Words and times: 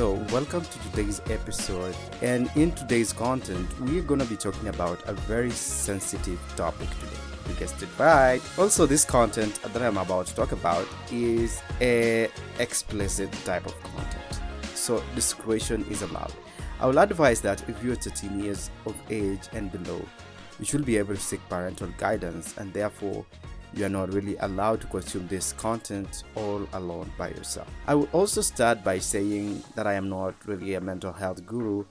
So 0.00 0.14
welcome 0.32 0.64
to 0.64 0.78
today's 0.78 1.20
episode. 1.28 1.94
And 2.22 2.50
in 2.56 2.72
today's 2.72 3.12
content, 3.12 3.68
we're 3.80 4.00
gonna 4.00 4.24
be 4.24 4.34
talking 4.34 4.68
about 4.68 5.06
a 5.06 5.12
very 5.12 5.50
sensitive 5.50 6.40
topic 6.56 6.88
today. 6.88 7.20
You 7.46 7.54
guessed 7.56 7.82
it 7.82 7.90
right. 7.98 8.40
Also, 8.56 8.86
this 8.86 9.04
content 9.04 9.60
that 9.62 9.82
I'm 9.82 9.98
about 9.98 10.26
to 10.28 10.34
talk 10.34 10.52
about 10.52 10.88
is 11.12 11.60
a 11.82 12.30
explicit 12.58 13.30
type 13.44 13.66
of 13.66 13.78
content. 13.82 14.40
So 14.74 15.02
discretion 15.14 15.84
is 15.90 16.00
allowed. 16.00 16.32
I 16.80 16.86
will 16.86 16.98
advise 16.98 17.42
that 17.42 17.68
if 17.68 17.84
you're 17.84 17.94
13 17.94 18.42
years 18.42 18.70
of 18.86 18.96
age 19.10 19.50
and 19.52 19.70
below, 19.70 20.02
you 20.58 20.64
should 20.64 20.86
be 20.86 20.96
able 20.96 21.14
to 21.14 21.20
seek 21.20 21.46
parental 21.50 21.88
guidance 21.98 22.56
and 22.56 22.72
therefore 22.72 23.26
you 23.74 23.84
are 23.84 23.90
not 23.90 24.12
really 24.12 24.36
allowed 24.38 24.80
to 24.80 24.86
consume 24.88 25.26
this 25.28 25.52
content 25.52 26.24
all 26.34 26.66
alone 26.72 27.10
by 27.16 27.28
yourself. 27.28 27.68
I 27.86 27.94
will 27.94 28.08
also 28.12 28.40
start 28.40 28.82
by 28.82 28.98
saying 28.98 29.62
that 29.74 29.86
I 29.86 29.94
am 29.94 30.08
not 30.08 30.34
really 30.46 30.74
a 30.74 30.80
mental 30.80 31.12
health 31.12 31.44
guru 31.46 31.84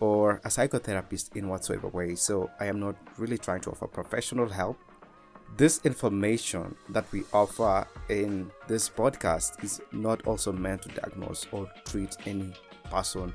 or 0.00 0.40
a 0.44 0.48
psychotherapist 0.48 1.36
in 1.36 1.48
whatsoever 1.48 1.88
way, 1.88 2.14
so 2.14 2.50
I 2.60 2.66
am 2.66 2.78
not 2.78 2.96
really 3.18 3.38
trying 3.38 3.60
to 3.62 3.70
offer 3.70 3.86
professional 3.86 4.48
help. 4.48 4.78
This 5.56 5.80
information 5.84 6.74
that 6.90 7.10
we 7.12 7.24
offer 7.32 7.86
in 8.08 8.50
this 8.68 8.88
podcast 8.88 9.62
is 9.64 9.80
not 9.92 10.26
also 10.26 10.52
meant 10.52 10.82
to 10.82 10.88
diagnose 10.88 11.46
or 11.52 11.70
treat 11.84 12.16
any 12.26 12.52
person 12.90 13.32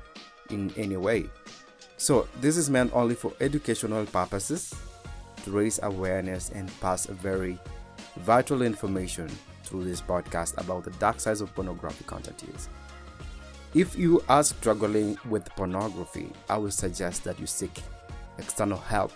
in 0.50 0.72
any 0.76 0.96
way. 0.96 1.28
So, 1.96 2.28
this 2.40 2.56
is 2.56 2.68
meant 2.68 2.92
only 2.94 3.14
for 3.14 3.32
educational 3.40 4.04
purposes 4.06 4.74
to 5.44 5.50
raise 5.50 5.80
awareness 5.82 6.50
and 6.50 6.70
pass 6.80 7.08
a 7.08 7.14
very 7.14 7.58
vital 8.22 8.62
information 8.62 9.28
through 9.64 9.84
this 9.84 10.00
podcast 10.00 10.58
about 10.58 10.84
the 10.84 10.90
dark 10.92 11.20
sides 11.20 11.40
of 11.40 11.54
pornography 11.54 12.04
content 12.04 12.42
use. 12.46 12.68
If 13.74 13.96
you 13.96 14.22
are 14.28 14.44
struggling 14.44 15.18
with 15.28 15.48
pornography, 15.56 16.30
I 16.48 16.58
would 16.58 16.72
suggest 16.72 17.24
that 17.24 17.40
you 17.40 17.46
seek 17.46 17.82
external 18.38 18.78
help. 18.78 19.12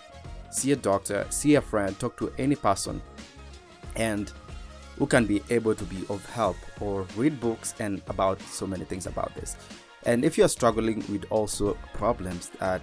See 0.49 0.71
a 0.71 0.75
doctor, 0.75 1.25
see 1.29 1.55
a 1.55 1.61
friend, 1.61 1.97
talk 1.99 2.17
to 2.17 2.33
any 2.37 2.55
person 2.55 3.01
and 3.95 4.31
who 4.97 5.05
can 5.05 5.25
be 5.25 5.43
able 5.49 5.75
to 5.75 5.83
be 5.83 6.03
of 6.09 6.25
help 6.31 6.57
or 6.81 7.05
read 7.15 7.39
books 7.39 7.75
and 7.79 8.01
about 8.07 8.41
so 8.41 8.65
many 8.65 8.83
things 8.83 9.05
about 9.05 9.33
this. 9.35 9.55
And 10.05 10.25
if 10.25 10.37
you're 10.37 10.47
struggling 10.47 11.03
with 11.09 11.25
also 11.29 11.77
problems 11.93 12.49
that 12.59 12.81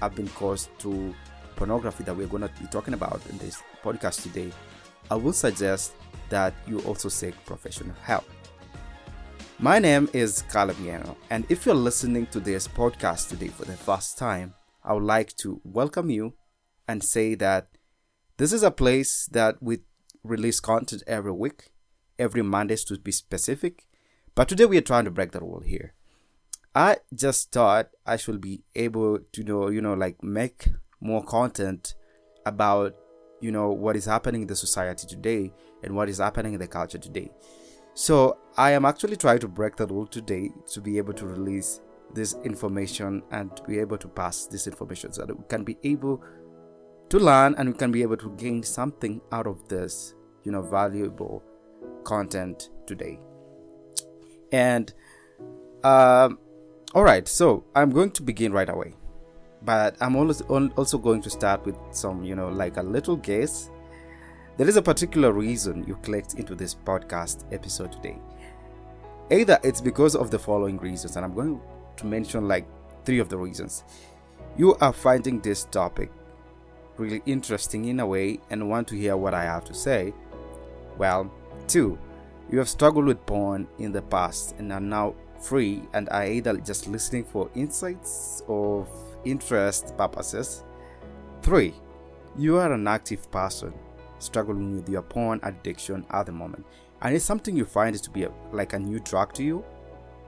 have 0.00 0.14
been 0.14 0.28
caused 0.28 0.70
through 0.78 1.14
pornography 1.54 2.02
that 2.04 2.16
we're 2.16 2.26
going 2.26 2.42
to 2.42 2.50
be 2.60 2.66
talking 2.66 2.94
about 2.94 3.20
in 3.30 3.38
this 3.38 3.62
podcast 3.84 4.22
today, 4.22 4.50
I 5.12 5.14
will 5.14 5.34
suggest 5.34 5.92
that 6.30 6.54
you 6.66 6.80
also 6.84 7.10
seek 7.10 7.34
professional 7.44 7.94
help. 8.02 8.24
My 9.58 9.78
name 9.78 10.08
is 10.14 10.40
Caleb 10.50 10.78
Yano, 10.78 11.16
and 11.28 11.44
if 11.50 11.66
you're 11.66 11.74
listening 11.74 12.24
to 12.28 12.40
this 12.40 12.66
podcast 12.66 13.28
today 13.28 13.48
for 13.48 13.66
the 13.66 13.76
first 13.76 14.16
time, 14.16 14.54
I 14.82 14.94
would 14.94 15.02
like 15.02 15.36
to 15.36 15.60
welcome 15.64 16.08
you 16.08 16.32
and 16.88 17.04
say 17.04 17.34
that 17.34 17.68
this 18.38 18.54
is 18.54 18.62
a 18.62 18.70
place 18.70 19.28
that 19.32 19.62
we 19.62 19.80
release 20.24 20.60
content 20.60 21.02
every 21.06 21.32
week, 21.32 21.72
every 22.18 22.40
Monday 22.40 22.76
to 22.76 22.96
be 22.96 23.12
specific, 23.12 23.84
but 24.34 24.48
today 24.48 24.64
we 24.64 24.78
are 24.78 24.80
trying 24.80 25.04
to 25.04 25.10
break 25.10 25.32
the 25.32 25.40
rule 25.40 25.60
here. 25.60 25.92
I 26.74 26.96
just 27.14 27.52
thought 27.52 27.90
I 28.06 28.16
should 28.16 28.40
be 28.40 28.62
able 28.74 29.18
to 29.18 29.44
know, 29.44 29.68
you 29.68 29.82
know, 29.82 29.92
like 29.92 30.22
make 30.22 30.68
more 31.02 31.22
content 31.22 31.96
about 32.46 32.94
you 33.42 33.50
know 33.50 33.70
what 33.70 33.96
is 33.96 34.06
happening 34.06 34.42
in 34.42 34.46
the 34.46 34.56
society 34.56 35.06
today 35.06 35.52
and 35.82 35.94
what 35.94 36.08
is 36.08 36.18
happening 36.18 36.54
in 36.54 36.60
the 36.60 36.66
culture 36.66 36.98
today. 36.98 37.30
So 37.94 38.38
i 38.56 38.70
am 38.70 38.86
actually 38.86 39.16
trying 39.16 39.40
to 39.40 39.48
break 39.48 39.76
the 39.76 39.86
rule 39.86 40.06
today 40.06 40.50
to 40.72 40.80
be 40.80 40.96
able 40.96 41.12
to 41.14 41.26
release 41.26 41.80
this 42.14 42.34
information 42.44 43.22
and 43.30 43.54
to 43.56 43.62
be 43.64 43.78
able 43.78 43.98
to 43.98 44.08
pass 44.08 44.46
this 44.46 44.66
information 44.66 45.12
so 45.12 45.26
that 45.26 45.36
we 45.36 45.44
can 45.48 45.64
be 45.64 45.76
able 45.82 46.22
to 47.10 47.18
learn 47.18 47.54
and 47.58 47.68
we 47.68 47.74
can 47.74 47.90
be 47.90 48.02
able 48.02 48.16
to 48.16 48.30
gain 48.36 48.62
something 48.62 49.20
out 49.32 49.46
of 49.46 49.68
this 49.68 50.14
you 50.44 50.52
know 50.52 50.62
valuable 50.62 51.42
content 52.04 52.70
today. 52.86 53.20
And 54.52 54.92
um 55.84 56.38
all 56.94 57.02
right 57.02 57.26
so 57.26 57.64
i'm 57.74 57.90
going 57.90 58.10
to 58.10 58.22
begin 58.22 58.52
right 58.52 58.68
away 58.68 58.94
but 59.64 59.96
I'm 60.00 60.16
also 60.16 60.98
going 60.98 61.22
to 61.22 61.30
start 61.30 61.64
with 61.64 61.76
some, 61.92 62.24
you 62.24 62.34
know, 62.34 62.48
like 62.48 62.76
a 62.76 62.82
little 62.82 63.16
guess. 63.16 63.70
There 64.56 64.68
is 64.68 64.76
a 64.76 64.82
particular 64.82 65.32
reason 65.32 65.84
you 65.86 65.96
clicked 65.96 66.34
into 66.34 66.54
this 66.54 66.74
podcast 66.74 67.44
episode 67.52 67.92
today. 67.92 68.18
Either 69.30 69.58
it's 69.62 69.80
because 69.80 70.14
of 70.14 70.30
the 70.30 70.38
following 70.38 70.78
reasons, 70.78 71.16
and 71.16 71.24
I'm 71.24 71.34
going 71.34 71.60
to 71.96 72.06
mention 72.06 72.48
like 72.48 72.66
three 73.04 73.18
of 73.18 73.28
the 73.28 73.38
reasons. 73.38 73.84
You 74.56 74.74
are 74.76 74.92
finding 74.92 75.40
this 75.40 75.64
topic 75.64 76.10
really 76.98 77.22
interesting 77.24 77.86
in 77.86 78.00
a 78.00 78.06
way 78.06 78.38
and 78.50 78.68
want 78.68 78.88
to 78.88 78.96
hear 78.96 79.16
what 79.16 79.32
I 79.32 79.44
have 79.44 79.64
to 79.64 79.74
say. 79.74 80.12
Well, 80.98 81.32
two, 81.66 81.98
you 82.50 82.58
have 82.58 82.68
struggled 82.68 83.06
with 83.06 83.24
porn 83.24 83.66
in 83.78 83.92
the 83.92 84.02
past 84.02 84.54
and 84.58 84.72
are 84.72 84.80
now 84.80 85.14
free 85.40 85.82
and 85.94 86.08
are 86.10 86.26
either 86.26 86.58
just 86.58 86.86
listening 86.86 87.24
for 87.24 87.50
insights 87.54 88.42
of 88.46 88.88
interest 89.24 89.96
purposes. 89.96 90.64
3. 91.42 91.74
You 92.36 92.58
are 92.58 92.72
an 92.72 92.86
active 92.88 93.30
person 93.30 93.74
struggling 94.18 94.76
with 94.76 94.88
your 94.88 95.02
porn 95.02 95.40
addiction 95.42 96.06
at 96.10 96.26
the 96.26 96.32
moment, 96.32 96.64
and 97.02 97.14
it's 97.14 97.24
something 97.24 97.56
you 97.56 97.64
find 97.64 98.00
to 98.00 98.10
be 98.10 98.24
a, 98.24 98.32
like 98.52 98.72
a 98.72 98.78
new 98.78 99.00
drug 99.00 99.32
to 99.34 99.42
you, 99.42 99.64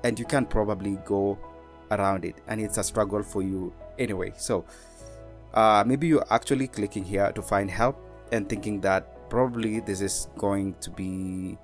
and 0.03 0.19
you 0.19 0.25
can 0.25 0.45
probably 0.45 0.99
go 1.05 1.39
around 1.91 2.25
it, 2.25 2.37
and 2.49 2.61
it's 2.61 2.79
a 2.79 2.85
struggle 2.85 3.23
for 3.23 3.43
you 3.43 3.73
anyway. 3.99 4.33
So, 4.37 4.65
uh, 5.55 5.85
maybe 5.87 6.09
you're 6.09 6.27
actually 6.31 6.67
clicking 6.67 7.05
here 7.05 7.31
to 7.33 7.41
find 7.41 7.71
help 7.71 7.97
and 8.33 8.49
thinking 8.49 8.81
that 8.81 9.31
probably 9.31 9.81
this 9.81 10.01
is 10.01 10.29
going 10.37 10.75
to 10.81 10.91
be 10.91 11.57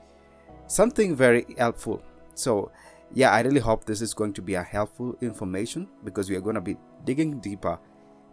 something 0.67 1.17
very 1.17 1.45
helpful. 1.59 2.03
So, 2.35 2.71
yeah, 3.13 3.33
I 3.33 3.41
really 3.41 3.61
hope 3.61 3.85
this 3.85 4.01
is 4.01 4.15
going 4.15 4.33
to 4.35 4.43
be 4.43 4.55
a 4.55 4.63
helpful 4.63 5.17
information 5.21 5.89
because 6.05 6.31
we 6.31 6.37
are 6.37 6.41
going 6.41 6.55
to 6.55 6.61
be 6.61 6.77
digging 7.05 7.41
deeper 7.41 7.79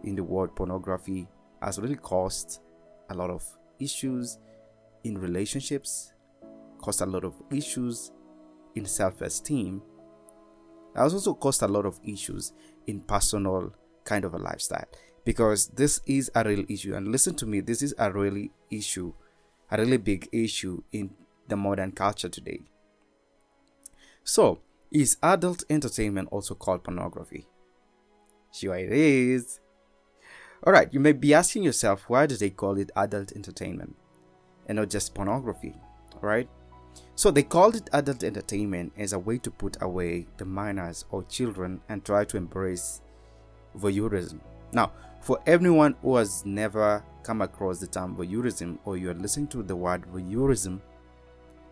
in 0.04 0.14
the 0.14 0.22
word 0.22 0.54
pornography 0.54 1.28
has 1.62 1.78
really 1.78 1.96
caused 1.96 2.60
a 3.10 3.14
lot 3.14 3.30
of 3.30 3.44
issues 3.80 4.38
in 5.04 5.18
relationships, 5.18 6.12
caused 6.80 7.00
a 7.00 7.06
lot 7.06 7.24
of 7.24 7.34
issues 7.50 8.12
in 8.74 8.84
self-esteem. 8.84 9.82
It 10.94 10.98
has 10.98 11.14
also 11.14 11.34
caused 11.34 11.62
a 11.62 11.68
lot 11.68 11.86
of 11.86 11.98
issues 12.04 12.52
in 12.86 13.00
personal 13.00 13.72
kind 14.04 14.24
of 14.24 14.34
a 14.34 14.38
lifestyle 14.38 14.86
because 15.24 15.68
this 15.68 16.00
is 16.06 16.30
a 16.34 16.44
real 16.44 16.64
issue 16.68 16.94
and 16.94 17.08
listen 17.08 17.34
to 17.34 17.44
me 17.44 17.60
this 17.60 17.82
is 17.82 17.94
a 17.98 18.10
really 18.10 18.50
issue 18.70 19.12
a 19.70 19.76
really 19.76 19.98
big 19.98 20.26
issue 20.32 20.82
in 20.92 21.10
the 21.48 21.56
modern 21.56 21.92
culture 21.92 22.30
today 22.30 22.62
so 24.24 24.60
is 24.90 25.16
adult 25.22 25.64
entertainment 25.68 26.28
also 26.30 26.54
called 26.54 26.84
pornography? 26.84 27.46
Sure, 28.52 28.76
it 28.76 28.90
is. 28.90 29.60
Alright, 30.66 30.92
you 30.92 31.00
may 31.00 31.12
be 31.12 31.34
asking 31.34 31.62
yourself 31.62 32.04
why 32.08 32.26
do 32.26 32.36
they 32.36 32.50
call 32.50 32.78
it 32.78 32.90
adult 32.96 33.32
entertainment 33.32 33.94
and 34.66 34.76
not 34.76 34.90
just 34.90 35.14
pornography? 35.14 35.74
Alright? 36.16 36.48
So 37.14 37.30
they 37.30 37.42
called 37.42 37.76
it 37.76 37.90
adult 37.92 38.24
entertainment 38.24 38.92
as 38.96 39.12
a 39.12 39.18
way 39.18 39.38
to 39.38 39.50
put 39.50 39.76
away 39.80 40.26
the 40.36 40.44
minors 40.44 41.04
or 41.10 41.22
children 41.24 41.80
and 41.88 42.04
try 42.04 42.24
to 42.24 42.36
embrace 42.36 43.00
voyeurism. 43.76 44.40
Now, 44.72 44.92
for 45.20 45.38
everyone 45.46 45.94
who 46.02 46.16
has 46.16 46.44
never 46.44 47.04
come 47.22 47.42
across 47.42 47.78
the 47.78 47.86
term 47.86 48.16
voyeurism 48.16 48.78
or 48.84 48.96
you 48.96 49.10
are 49.10 49.14
listening 49.14 49.48
to 49.48 49.62
the 49.62 49.76
word 49.76 50.04
voyeurism, 50.12 50.80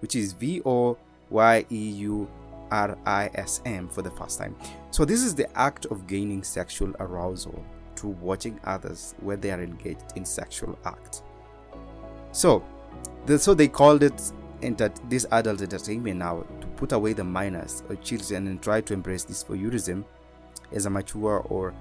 which 0.01 0.15
is 0.15 0.33
V 0.33 0.63
O 0.65 0.97
Y 1.31 1.67
E 1.71 1.91
U 1.91 2.29
RISM 2.71 3.89
for 3.89 4.03
the 4.03 4.11
first 4.11 4.39
time. 4.39 4.57
So, 4.91 5.05
this 5.05 5.23
is 5.23 5.35
the 5.35 5.51
act 5.59 5.87
of 5.87 6.07
gaining 6.07 6.43
sexual 6.43 6.95
arousal 7.01 7.65
through 7.97 8.17
watching 8.21 8.61
others 8.65 9.15
where 9.21 9.37
they 9.37 9.51
are 9.51 9.63
engaged 9.63 10.13
in 10.17 10.25
sexual 10.25 10.79
act. 10.85 11.23
So, 12.33 12.65
the, 13.27 13.39
so 13.39 13.55
they 13.55 13.69
called 13.69 14.03
it 14.03 14.33
enter, 14.63 14.93
this 15.09 15.27
adult 15.33 15.63
entertainment 15.63 16.19
now 16.19 16.45
to 16.61 16.67
put 16.69 16.93
away 16.93 17.13
the 17.13 17.25
minors 17.25 17.83
or 17.89 17.97
children 17.97 18.47
and 18.47 18.63
try 18.63 18.81
to 18.81 18.95
embrace 18.95 19.25
this 19.25 19.45
voyeurism 19.45 20.05
as 20.73 20.87
a 20.87 20.91
mature 20.91 21.41
or 21.49 21.75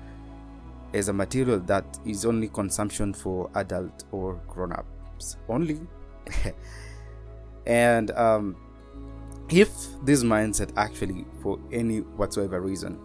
as 0.93 1.09
a 1.09 1.13
material 1.13 1.59
that 1.59 1.85
is 2.05 2.25
only 2.25 2.47
consumption 2.47 3.13
for 3.13 3.49
adult 3.55 4.05
or 4.11 4.35
grown-ups 4.47 5.37
only. 5.49 5.81
and 7.65 8.11
um, 8.11 8.55
if 9.49 9.69
this 10.03 10.23
mindset 10.23 10.71
actually, 10.77 11.25
for 11.41 11.59
any 11.71 11.99
whatsoever 11.99 12.61
reason, 12.61 12.99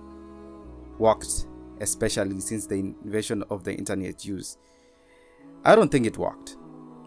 worked, 0.98 1.46
especially 1.80 2.40
since 2.40 2.66
the 2.66 2.76
invention 2.76 3.42
of 3.50 3.64
the 3.64 3.74
internet 3.74 4.24
use, 4.24 4.56
I 5.64 5.74
don't 5.74 5.90
think 5.90 6.06
it 6.06 6.16
worked. 6.18 6.56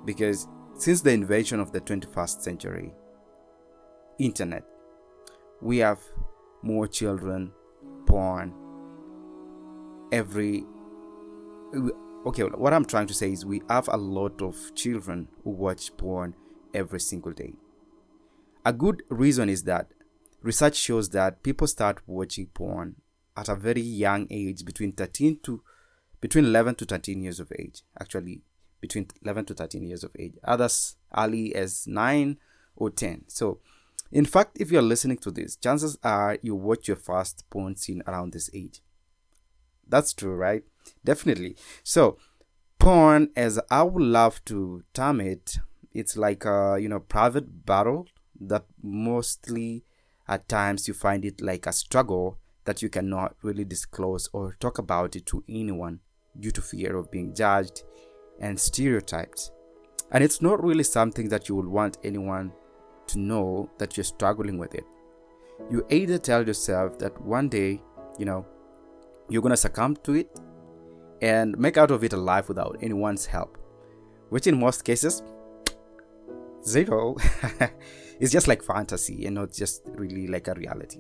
Because 0.06 0.48
since 0.76 1.02
the 1.02 1.12
invention 1.12 1.60
of 1.60 1.72
the 1.72 1.82
21st 1.82 2.42
century 2.42 2.94
internet, 4.20 4.64
we 5.62 5.78
have 5.78 6.00
more 6.62 6.88
children 6.88 7.52
born 8.06 8.54
every 10.12 10.66
okay 12.26 12.44
what 12.44 12.74
i'm 12.74 12.86
trying 12.86 13.08
to 13.08 13.14
say 13.14 13.32
is 13.32 13.46
we 13.46 13.62
have 13.70 13.88
a 13.92 13.98
lot 13.98 14.42
of 14.42 14.56
children 14.76 15.28
who 15.44 15.50
watch 15.50 15.96
porn 15.98 16.34
every 16.74 17.00
single 17.00 17.32
day 17.32 17.54
a 18.66 18.74
good 18.74 19.04
reason 19.10 19.50
is 19.50 19.64
that 19.64 19.92
research 20.42 20.76
shows 20.76 21.10
that 21.10 21.44
people 21.44 21.68
start 21.68 22.02
watching 22.08 22.48
porn 22.48 22.96
at 23.36 23.50
a 23.50 23.56
very 23.56 23.82
young 23.82 24.28
age 24.30 24.66
between 24.66 24.92
13 24.92 25.40
to 25.44 25.62
between 26.22 26.46
11 26.46 26.76
to 26.76 26.86
13 26.86 27.22
years 27.22 27.40
of 27.40 27.52
age 27.58 27.82
actually 28.00 28.42
between 28.80 29.08
11 29.24 29.46
to 29.46 29.54
13 29.54 29.84
years 29.84 30.04
of 30.04 30.12
age 30.20 30.36
others 30.44 30.96
early 31.18 31.54
as 31.56 31.88
9 31.88 32.38
or 32.76 32.90
10 32.90 33.24
so 33.28 33.60
in 34.12 34.26
fact 34.26 34.58
if 34.60 34.72
you're 34.72 34.82
listening 34.82 35.18
to 35.18 35.32
this 35.32 35.56
chances 35.56 35.98
are 36.04 36.38
you 36.42 36.56
watch 36.56 36.88
your 36.88 36.98
first 36.98 37.50
porn 37.50 37.76
scene 37.76 38.04
around 38.08 38.32
this 38.34 38.50
age. 38.54 38.82
That's 39.88 40.14
true 40.14 40.36
right? 40.36 40.64
Definitely. 41.04 41.56
So 41.84 42.18
porn 42.84 43.30
as 43.36 43.58
i 43.72 43.82
would 43.82 44.04
love 44.04 44.44
to 44.44 44.84
term 44.94 45.22
it 45.22 45.58
it's 45.94 46.18
like 46.18 46.44
a 46.44 46.78
you 46.78 46.90
know 46.90 47.00
private 47.00 47.66
battle 47.66 48.06
that 48.40 48.66
mostly 48.82 49.84
at 50.28 50.48
times 50.48 50.88
you 50.88 50.94
find 50.94 51.26
it 51.26 51.42
like 51.42 51.66
a 51.66 51.74
struggle 51.74 52.40
that 52.66 52.82
you 52.82 52.90
cannot 52.90 53.36
really 53.42 53.66
disclose 53.66 54.30
or 54.34 54.56
talk 54.60 54.78
about 54.78 55.16
it 55.16 55.26
to 55.26 55.44
anyone 55.50 56.00
due 56.40 56.52
to 56.52 56.62
fear 56.62 56.96
of 56.96 57.12
being 57.12 57.34
judged 57.34 57.84
and 58.40 58.60
stereotyped. 58.60 59.52
And 60.12 60.24
it's 60.24 60.42
not 60.42 60.64
really 60.64 60.84
something 60.84 61.30
that 61.30 61.50
you 61.50 61.56
would 61.56 61.68
want 61.68 61.98
anyone 62.04 62.54
to 63.08 63.20
know 63.20 63.70
that 63.80 63.98
you're 63.98 64.04
struggling 64.04 64.58
with 64.58 64.76
it. 64.76 64.86
You 65.70 65.86
either 65.90 66.18
tell 66.18 66.46
yourself 66.46 66.98
that 67.00 67.20
one 67.22 67.50
day, 67.50 67.82
you 68.18 68.26
know, 68.26 68.46
you're 69.30 69.42
to 69.42 69.58
succumb 69.58 69.96
to 70.04 70.14
it 70.14 70.30
and 71.22 71.58
make 71.58 71.78
out 71.78 71.92
of 71.92 72.04
it 72.04 72.14
alive 72.14 72.48
without 72.48 72.78
anyone's 72.82 73.26
help, 73.26 73.58
which 74.30 74.48
in 74.48 74.60
most 74.60 74.84
cases, 74.84 75.24
zero. 76.66 77.16
it's 78.20 78.32
just 78.32 78.48
like 78.48 78.64
fantasy 78.64 79.26
and 79.26 79.36
not 79.36 79.52
just 79.52 79.82
really 79.96 80.28
like 80.28 80.48
a 80.48 80.54
reality. 80.54 81.00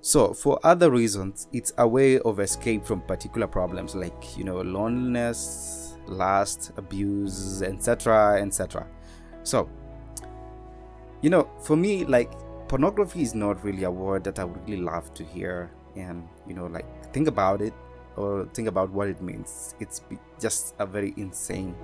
So, 0.00 0.34
for 0.34 0.60
other 0.62 0.90
reasons, 0.90 1.48
it's 1.54 1.72
a 1.78 1.88
way 1.88 2.18
of 2.20 2.38
escape 2.38 2.84
from 2.84 3.00
particular 3.00 3.46
problems 3.46 3.94
like, 3.94 4.36
you 4.36 4.44
know, 4.44 4.60
loneliness, 4.60 5.96
lust, 6.06 6.72
abuse, 6.76 7.62
etc., 7.62 8.42
etc. 8.42 8.86
So, 9.44 9.70
you 11.22 11.30
know, 11.30 11.48
for 11.62 11.74
me, 11.74 12.04
like, 12.04 12.30
pornography 12.68 13.22
is 13.22 13.34
not 13.34 13.64
really 13.64 13.84
a 13.84 13.90
word 13.90 14.24
that 14.24 14.38
I 14.38 14.44
would 14.44 14.68
really 14.68 14.82
love 14.82 15.14
to 15.14 15.24
hear 15.24 15.70
and, 15.96 16.28
you 16.46 16.52
know, 16.52 16.66
like, 16.66 16.84
think 17.14 17.26
about 17.26 17.62
it 17.62 17.72
or 18.16 18.46
think 18.52 18.68
about 18.68 18.90
what 18.90 19.08
it 19.08 19.22
means. 19.22 19.74
It's 19.80 20.02
just 20.38 20.74
a 20.78 20.84
very 20.84 21.14
insane 21.16 21.74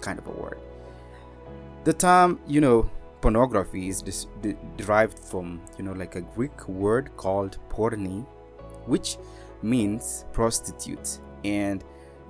kind 0.00 0.18
of 0.18 0.26
a 0.26 0.32
word. 0.32 0.60
The 1.84 1.92
term, 1.92 2.40
you 2.48 2.60
know, 2.60 2.90
pornography 3.22 3.88
is 3.88 4.02
de- 4.02 4.56
derived 4.76 5.18
from 5.18 5.62
you 5.78 5.84
know 5.84 5.92
like 5.92 6.16
a 6.16 6.20
greek 6.20 6.68
word 6.68 7.16
called 7.16 7.56
porni 7.70 8.26
which 8.86 9.16
means 9.62 10.24
prostitute 10.32 11.20
and 11.44 11.84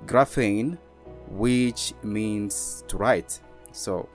graphein 0.05 0.77
which 1.29 1.93
means 2.03 2.83
to 2.87 2.97
write. 2.97 3.39
So 3.71 4.07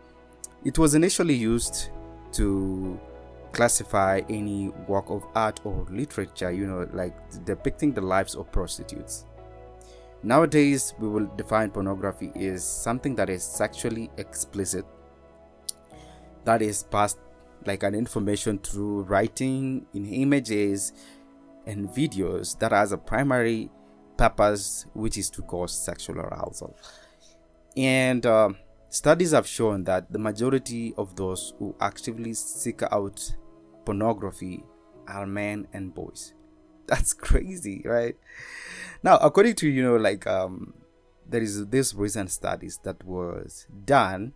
it 0.65 0.79
was 0.79 0.95
initially 0.95 1.35
used 1.35 1.91
to 2.33 2.99
classify 3.53 4.21
any 4.29 4.69
work 4.87 5.11
of 5.11 5.27
art 5.35 5.61
or 5.65 5.85
literature 5.91 6.53
you 6.53 6.67
know 6.67 6.89
like 6.93 7.17
depicting 7.45 7.93
the 7.93 8.01
lives 8.01 8.37
of 8.37 8.53
prostitutes. 8.53 9.25
Nowadays 10.23 10.95
we 11.01 11.09
will 11.09 11.27
define 11.37 11.71
pornography 11.71 12.31
as 12.37 12.65
something 12.65 13.17
that 13.17 13.29
is 13.29 13.43
sexually 13.43 14.11
explicit 14.17 14.85
that 16.49 16.63
is 16.63 16.83
passed 16.85 17.19
like 17.67 17.83
an 17.83 17.95
information 17.95 18.59
through 18.59 19.03
writing 19.03 19.85
in 19.93 20.07
images 20.07 20.95
and 21.67 21.91
videos 21.91 22.59
that 22.59 22.73
has 22.73 22.91
a 22.91 22.97
primary 22.97 23.69
purpose 24.17 24.87
which 24.95 25.19
is 25.19 25.29
to 25.29 25.43
cause 25.43 25.79
sexual 25.79 26.19
arousal. 26.19 26.75
And 27.77 28.25
uh, 28.25 28.49
studies 28.89 29.33
have 29.33 29.47
shown 29.47 29.85
that 29.85 30.11
the 30.11 30.19
majority 30.19 30.95
of 30.97 31.17
those 31.17 31.53
who 31.59 31.77
actively 31.83 32.33
seek 32.33 32.83
out 32.83 33.37
pornography 33.85 34.65
are 35.07 35.27
men 35.27 35.69
and 35.75 35.95
boys. 35.95 36.33
That's 36.87 37.13
crazy 37.13 37.83
right? 37.85 38.17
Now 39.03 39.19
according 39.19 39.57
to 39.57 39.69
you 39.69 39.83
know 39.83 39.97
like 39.97 40.27
um 40.27 40.73
there 41.29 41.43
is 41.43 41.67
this 41.67 41.93
recent 41.93 42.31
studies 42.31 42.81
that 42.85 43.05
was 43.05 43.67
done 43.85 44.33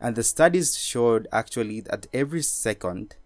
and 0.00 0.16
the 0.16 0.22
studies 0.22 0.76
showed 0.76 1.26
actually 1.32 1.80
that 1.80 2.06
every 2.12 2.42
second 2.42 3.16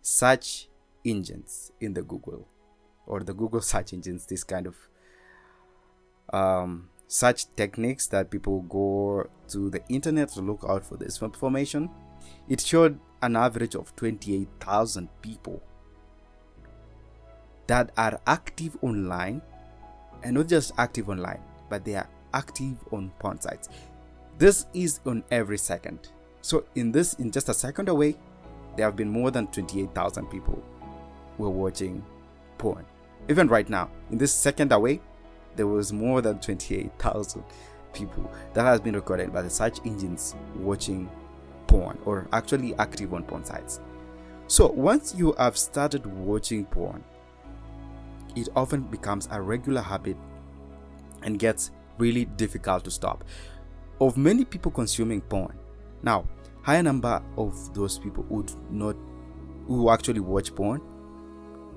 search 0.00 0.68
engines 1.04 1.72
in 1.80 1.94
the 1.94 2.02
google 2.02 2.48
or 3.06 3.20
the 3.20 3.34
google 3.34 3.60
search 3.72 3.92
engines 3.92 4.26
this 4.26 4.44
kind 4.44 4.66
of 4.66 4.76
um, 6.32 6.88
search 7.08 7.44
techniques 7.56 8.06
that 8.06 8.30
people 8.30 8.62
go 8.62 9.28
to 9.48 9.68
the 9.68 9.82
internet 9.88 10.28
to 10.30 10.40
look 10.40 10.64
out 10.68 10.84
for 10.84 10.96
this 10.96 11.20
information 11.20 11.90
it 12.48 12.60
showed 12.60 12.98
an 13.20 13.36
average 13.36 13.74
of 13.74 13.94
28000 13.96 15.08
people 15.20 15.62
that 17.66 17.90
are 17.96 18.20
active 18.26 18.76
online 18.82 19.42
and 20.22 20.34
not 20.34 20.48
just 20.48 20.72
active 20.78 21.08
online 21.08 21.40
but 21.68 21.84
they 21.84 21.94
are 21.94 22.08
active 22.32 22.76
on 22.92 23.10
porn 23.18 23.40
sites 23.40 23.68
this 24.38 24.66
is 24.74 25.00
on 25.06 25.24
every 25.30 25.58
second. 25.58 26.08
So 26.40 26.64
in 26.74 26.92
this, 26.92 27.14
in 27.14 27.30
just 27.30 27.48
a 27.48 27.54
second 27.54 27.88
away, 27.88 28.16
there 28.76 28.86
have 28.86 28.96
been 28.96 29.10
more 29.10 29.30
than 29.30 29.46
28,000 29.48 30.26
people 30.26 30.62
were 31.38 31.50
watching 31.50 32.04
porn. 32.58 32.84
Even 33.28 33.48
right 33.48 33.68
now, 33.68 33.90
in 34.10 34.18
this 34.18 34.32
second 34.32 34.72
away, 34.72 35.00
there 35.56 35.66
was 35.66 35.92
more 35.92 36.22
than 36.22 36.40
28,000 36.40 37.44
people 37.92 38.30
that 38.54 38.62
has 38.62 38.80
been 38.80 38.94
recorded 38.94 39.32
by 39.32 39.42
the 39.42 39.50
search 39.50 39.78
engines 39.84 40.34
watching 40.56 41.10
porn 41.66 41.98
or 42.04 42.26
actually 42.32 42.74
active 42.76 43.14
on 43.14 43.22
porn 43.22 43.44
sites. 43.44 43.80
So 44.46 44.68
once 44.70 45.14
you 45.14 45.34
have 45.38 45.56
started 45.56 46.04
watching 46.06 46.64
porn, 46.64 47.04
it 48.34 48.48
often 48.56 48.82
becomes 48.82 49.28
a 49.30 49.40
regular 49.40 49.82
habit 49.82 50.16
and 51.22 51.38
gets 51.38 51.70
really 51.98 52.24
difficult 52.24 52.84
to 52.84 52.90
stop 52.90 53.24
of 54.00 54.16
many 54.16 54.44
people 54.44 54.72
consuming 54.72 55.20
porn. 55.20 55.58
Now, 56.02 56.28
higher 56.62 56.82
number 56.82 57.22
of 57.36 57.74
those 57.74 57.98
people 57.98 58.24
would 58.28 58.52
not 58.70 58.96
who 59.66 59.90
actually 59.90 60.20
watch 60.20 60.54
porn, 60.54 60.80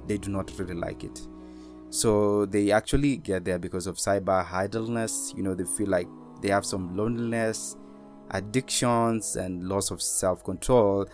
they 0.07 0.17
do 0.17 0.29
not 0.29 0.51
really 0.57 0.74
like 0.74 1.03
it. 1.03 1.22
So 1.89 2.45
they 2.45 2.72
actually 2.72 3.17
get 3.17 3.45
there 3.45 3.60
because 3.60 3.88
of 3.88 3.95
cyber 3.95 4.45
idleness. 4.51 5.34
You 5.36 5.43
know, 5.43 5.55
they 5.55 5.63
feel 5.63 5.88
like 5.88 6.07
they 6.41 6.50
have 6.50 6.65
some 6.65 6.95
loneliness, 6.95 7.77
addictions, 8.31 9.36
and 9.36 9.67
loss 9.67 9.91
of 9.91 10.01
self-control. 10.01 11.07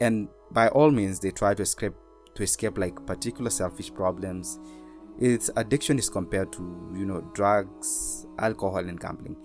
And 0.00 0.28
by 0.50 0.68
all 0.68 0.90
means, 0.90 1.18
they 1.18 1.30
try 1.30 1.54
to 1.54 1.62
escape 1.62 1.94
to 2.34 2.42
escape 2.44 2.78
like 2.78 3.04
particular 3.04 3.50
selfish 3.50 3.92
problems. 3.92 4.60
Its 5.18 5.50
addiction 5.56 5.98
is 5.98 6.08
compared 6.08 6.52
to 6.52 6.92
you 6.94 7.04
know 7.04 7.20
drugs, 7.34 8.26
alcohol, 8.38 8.88
and 8.88 9.00
gambling. 9.00 9.36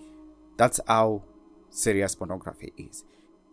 That's 0.56 0.80
how 0.86 1.22
serious 1.70 2.14
pornography 2.14 2.72
is. 2.76 3.04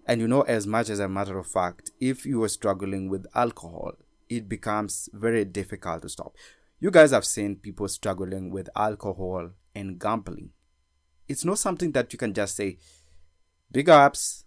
And 0.05 0.19
you 0.21 0.27
know, 0.27 0.41
as 0.41 0.67
much 0.67 0.89
as 0.89 0.99
a 0.99 1.07
matter 1.07 1.37
of 1.37 1.47
fact, 1.47 1.91
if 1.99 2.25
you 2.25 2.43
are 2.43 2.49
struggling 2.49 3.09
with 3.09 3.25
alcohol, 3.35 3.93
it 4.29 4.47
becomes 4.47 5.09
very 5.13 5.45
difficult 5.45 6.01
to 6.03 6.09
stop. 6.09 6.35
You 6.79 6.91
guys 6.91 7.11
have 7.11 7.25
seen 7.25 7.57
people 7.57 7.87
struggling 7.87 8.49
with 8.49 8.69
alcohol 8.75 9.51
and 9.75 9.99
gambling. 9.99 10.49
It's 11.27 11.45
not 11.45 11.59
something 11.59 11.91
that 11.91 12.11
you 12.11 12.19
can 12.19 12.33
just 12.33 12.55
say, 12.55 12.77
big 13.71 13.89
ups, 13.89 14.45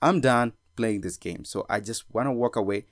I'm 0.00 0.20
done 0.20 0.54
playing 0.76 1.02
this 1.02 1.16
game. 1.16 1.44
So 1.44 1.66
I 1.68 1.80
just 1.80 2.04
want 2.12 2.26
to 2.26 2.32
walk 2.32 2.56
away. 2.56 2.86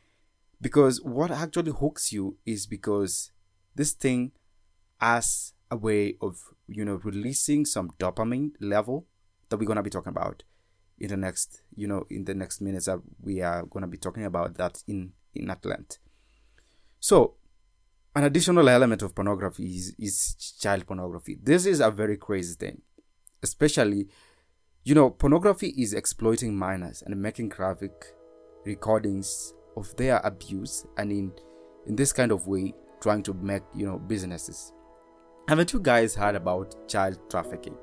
Because 0.61 1.01
what 1.03 1.31
actually 1.31 1.73
hooks 1.73 2.13
you 2.13 2.37
is 2.45 2.67
because 2.67 3.31
this 3.75 3.93
thing 3.93 4.33
has 5.01 5.55
a 5.71 5.77
way 5.77 6.17
of 6.21 6.41
you 6.69 6.85
know 6.85 7.01
releasing 7.03 7.65
some 7.65 7.91
dopamine 7.99 8.53
level 8.61 9.07
that 9.49 9.57
we're 9.57 9.67
gonna 9.67 9.83
be 9.83 9.91
talking 9.91 10.11
about 10.11 10.43
in 10.99 11.09
the 11.09 11.17
next 11.17 11.63
you 11.75 11.87
know 11.87 12.05
in 12.11 12.25
the 12.25 12.35
next 12.35 12.61
minutes 12.61 12.87
that 12.87 13.01
we 13.23 13.41
are 13.41 13.65
gonna 13.65 13.87
be 13.87 13.97
talking 13.97 14.25
about 14.25 14.57
that 14.57 14.83
in 14.87 15.13
in 15.35 15.51
Atlanta. 15.51 15.99
So 17.01 17.35
an 18.15 18.25
additional 18.25 18.69
element 18.69 19.03
of 19.03 19.15
pornography 19.15 19.77
is, 19.77 19.95
is 19.99 20.57
child 20.61 20.87
pornography. 20.87 21.39
This 21.41 21.67
is 21.67 21.81
a 21.81 21.91
very 21.91 22.17
crazy 22.17 22.55
thing, 22.55 22.83
especially 23.43 24.09
you 24.85 24.95
know 24.95 25.11
pornography 25.11 25.69
is 25.77 25.95
exploiting 25.95 26.57
minors 26.57 27.03
and 27.03 27.21
making 27.21 27.49
graphic 27.49 27.93
recordings 28.65 29.53
of 29.77 29.95
their 29.97 30.19
abuse 30.25 30.87
and 30.97 31.13
in 31.13 31.33
in 31.87 31.97
this 31.97 32.13
kind 32.13 32.33
of 32.33 32.47
way 32.47 32.75
trying 33.01 33.23
to 33.23 33.35
make 33.35 33.63
you 33.75 33.87
know 33.87 33.99
businesses 33.99 34.73
haven't 35.49 35.73
you 35.73 35.81
guys 35.81 36.15
heard 36.15 36.35
about 36.35 36.77
child 36.89 37.19
trafficking? 37.31 37.75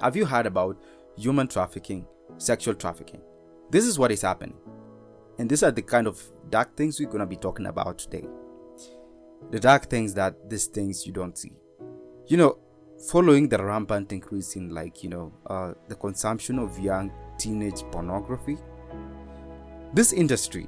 Have 0.00 0.14
you 0.14 0.24
heard 0.24 0.46
about 0.46 0.80
human 1.16 1.48
trafficking 1.48 2.06
sexual 2.36 2.74
trafficking? 2.74 3.20
This 3.68 3.84
is 3.84 3.98
what 3.98 4.12
is 4.12 4.22
happening. 4.22 4.56
And 5.40 5.50
these 5.50 5.64
are 5.64 5.72
the 5.72 5.82
kind 5.82 6.06
of 6.06 6.22
dark 6.50 6.76
things 6.76 7.00
we're 7.00 7.08
going 7.08 7.18
to 7.18 7.26
be 7.26 7.34
talking 7.34 7.66
about 7.66 7.98
today. 7.98 8.28
The 9.50 9.58
dark 9.58 9.90
things 9.90 10.14
that 10.14 10.48
these 10.48 10.66
things 10.66 11.04
you 11.04 11.12
don't 11.12 11.36
see. 11.36 11.52
You 12.28 12.36
know 12.36 12.58
following 13.10 13.48
the 13.48 13.62
rampant 13.62 14.12
increase 14.12 14.56
in 14.56 14.70
like 14.70 15.02
you 15.02 15.08
know 15.08 15.32
uh, 15.46 15.72
the 15.88 15.94
consumption 15.94 16.58
of 16.58 16.78
young 16.80 17.12
teenage 17.38 17.82
pornography 17.92 18.58
this 19.94 20.12
industry 20.12 20.66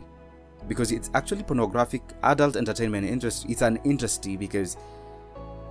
because 0.69 0.93
it's 0.93 1.11
actually 1.15 1.43
pornographic 1.43 2.03
adult 2.23 2.55
entertainment 2.55 3.05
industry 3.05 3.51
it's 3.51 3.63
an 3.63 3.81
industry 3.85 4.37
because 4.37 4.77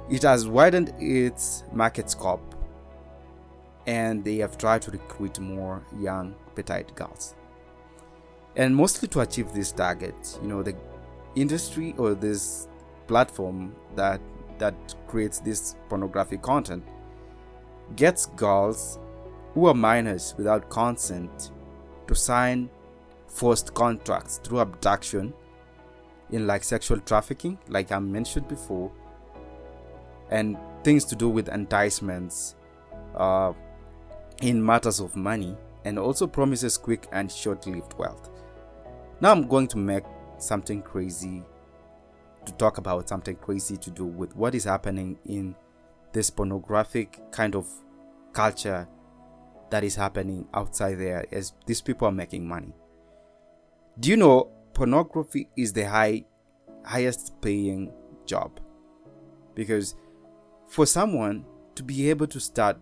it 0.09 0.23
has 0.23 0.47
widened 0.47 0.93
its 0.99 1.63
market 1.71 2.09
scope 2.09 2.55
and 3.85 4.23
they 4.23 4.37
have 4.37 4.57
tried 4.57 4.81
to 4.81 4.91
recruit 4.91 5.39
more 5.39 5.83
young 5.99 6.35
petite 6.55 6.93
girls. 6.95 7.35
And 8.55 8.75
mostly 8.75 9.07
to 9.09 9.21
achieve 9.21 9.53
this 9.53 9.71
target 9.71 10.39
you 10.41 10.47
know 10.47 10.63
the 10.63 10.75
industry 11.35 11.93
or 11.97 12.15
this 12.15 12.67
platform 13.07 13.75
that 13.95 14.19
that 14.57 14.75
creates 15.07 15.39
this 15.39 15.75
pornographic 15.87 16.41
content 16.41 16.83
gets 17.95 18.25
girls 18.27 18.99
who 19.53 19.67
are 19.67 19.73
minors 19.73 20.35
without 20.37 20.69
consent 20.69 21.51
to 22.07 22.15
sign 22.15 22.69
forced 23.27 23.73
contracts 23.73 24.39
through 24.43 24.59
abduction 24.59 25.33
in 26.31 26.45
like 26.45 26.63
sexual 26.63 26.99
trafficking 26.99 27.57
like 27.67 27.91
i 27.91 27.99
mentioned 27.99 28.47
before 28.47 28.91
and 30.31 30.57
things 30.83 31.05
to 31.05 31.15
do 31.15 31.29
with 31.29 31.49
enticements 31.49 32.55
uh, 33.15 33.53
in 34.41 34.63
matters 34.63 34.99
of 34.99 35.15
money 35.15 35.55
and 35.85 35.97
also 35.97 36.27
promises 36.27 36.77
quick 36.77 37.07
and 37.11 37.31
short-lived 37.31 37.93
wealth 37.97 38.29
now 39.21 39.31
i'm 39.31 39.47
going 39.47 39.67
to 39.67 39.77
make 39.77 40.03
something 40.37 40.81
crazy 40.81 41.43
to 42.45 42.51
talk 42.53 42.77
about 42.77 43.07
something 43.07 43.35
crazy 43.35 43.77
to 43.77 43.91
do 43.91 44.05
with 44.05 44.35
what 44.35 44.55
is 44.55 44.63
happening 44.63 45.17
in 45.25 45.55
this 46.13 46.29
pornographic 46.29 47.19
kind 47.31 47.55
of 47.55 47.67
culture 48.33 48.87
that 49.69 49.83
is 49.83 49.95
happening 49.95 50.47
outside 50.53 50.95
there 50.95 51.25
as 51.31 51.53
these 51.65 51.81
people 51.81 52.07
are 52.07 52.11
making 52.11 52.47
money. 52.47 52.73
Do 53.99 54.09
you 54.09 54.17
know 54.17 54.51
pornography 54.73 55.49
is 55.55 55.73
the 55.73 55.87
high 55.87 56.25
highest 56.83 57.39
paying 57.41 57.91
job? 58.25 58.59
Because 59.53 59.95
for 60.69 60.85
someone 60.85 61.45
to 61.75 61.83
be 61.83 62.09
able 62.09 62.27
to 62.27 62.39
start 62.39 62.77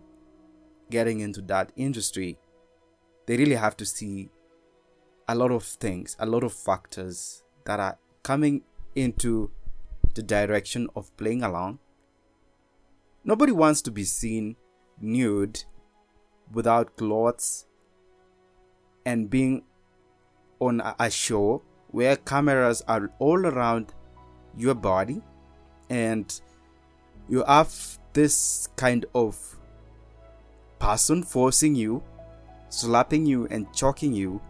getting 0.90 1.20
into 1.20 1.40
that 1.42 1.72
industry, 1.74 2.38
they 3.26 3.36
really 3.36 3.54
have 3.54 3.76
to 3.78 3.86
see 3.86 4.30
a 5.26 5.34
lot 5.34 5.50
of 5.50 5.62
things, 5.64 6.16
a 6.20 6.26
lot 6.26 6.44
of 6.44 6.52
factors 6.52 7.42
that 7.64 7.80
are 7.80 7.98
coming 8.22 8.62
into 8.94 9.50
the 10.14 10.22
direction 10.22 10.88
of 10.94 11.14
playing 11.16 11.42
along. 11.42 11.78
Nobody 13.24 13.52
wants 13.52 13.82
to 13.82 13.90
be 13.90 14.04
seen 14.04 14.56
nude 15.00 15.64
without 16.52 16.96
clothes 16.96 17.66
and 19.06 19.30
being 19.30 19.64
on 20.60 20.82
a 20.98 21.10
show 21.10 21.62
where 21.88 22.16
cameras 22.16 22.82
are 22.86 23.10
all 23.18 23.46
around 23.46 23.94
your 24.56 24.74
body 24.74 25.22
and 25.88 26.40
you 27.28 27.44
have 27.44 27.98
this 28.12 28.68
kind 28.76 29.04
of 29.14 29.56
person 30.78 31.22
forcing 31.22 31.74
you, 31.74 32.02
slapping 32.68 33.26
you, 33.26 33.46
and 33.50 33.72
choking 33.74 34.12
you 34.12 34.40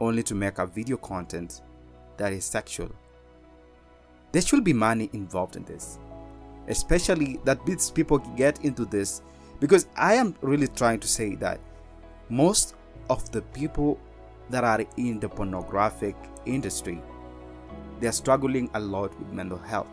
only 0.00 0.22
to 0.22 0.34
make 0.34 0.58
a 0.58 0.66
video 0.66 0.96
content 0.96 1.62
that 2.16 2.32
is 2.32 2.44
sexual. 2.44 2.90
There 4.32 4.42
should 4.42 4.64
be 4.64 4.72
money 4.72 5.10
involved 5.12 5.56
in 5.56 5.64
this, 5.64 5.98
especially 6.68 7.40
that 7.44 7.64
these 7.66 7.90
people 7.90 8.18
get 8.18 8.64
into 8.64 8.84
this 8.84 9.22
because 9.60 9.86
I 9.96 10.14
am 10.14 10.34
really 10.40 10.68
trying 10.68 11.00
to 11.00 11.08
say 11.08 11.34
that 11.36 11.60
most 12.28 12.74
of 13.08 13.30
the 13.32 13.42
people 13.42 13.98
that 14.48 14.64
are 14.64 14.84
in 14.96 15.20
the 15.20 15.28
pornographic 15.28 16.16
industry 16.46 17.00
they 18.00 18.06
are 18.06 18.12
struggling 18.12 18.70
a 18.74 18.80
lot 18.80 19.16
with 19.18 19.30
mental 19.30 19.58
health. 19.58 19.88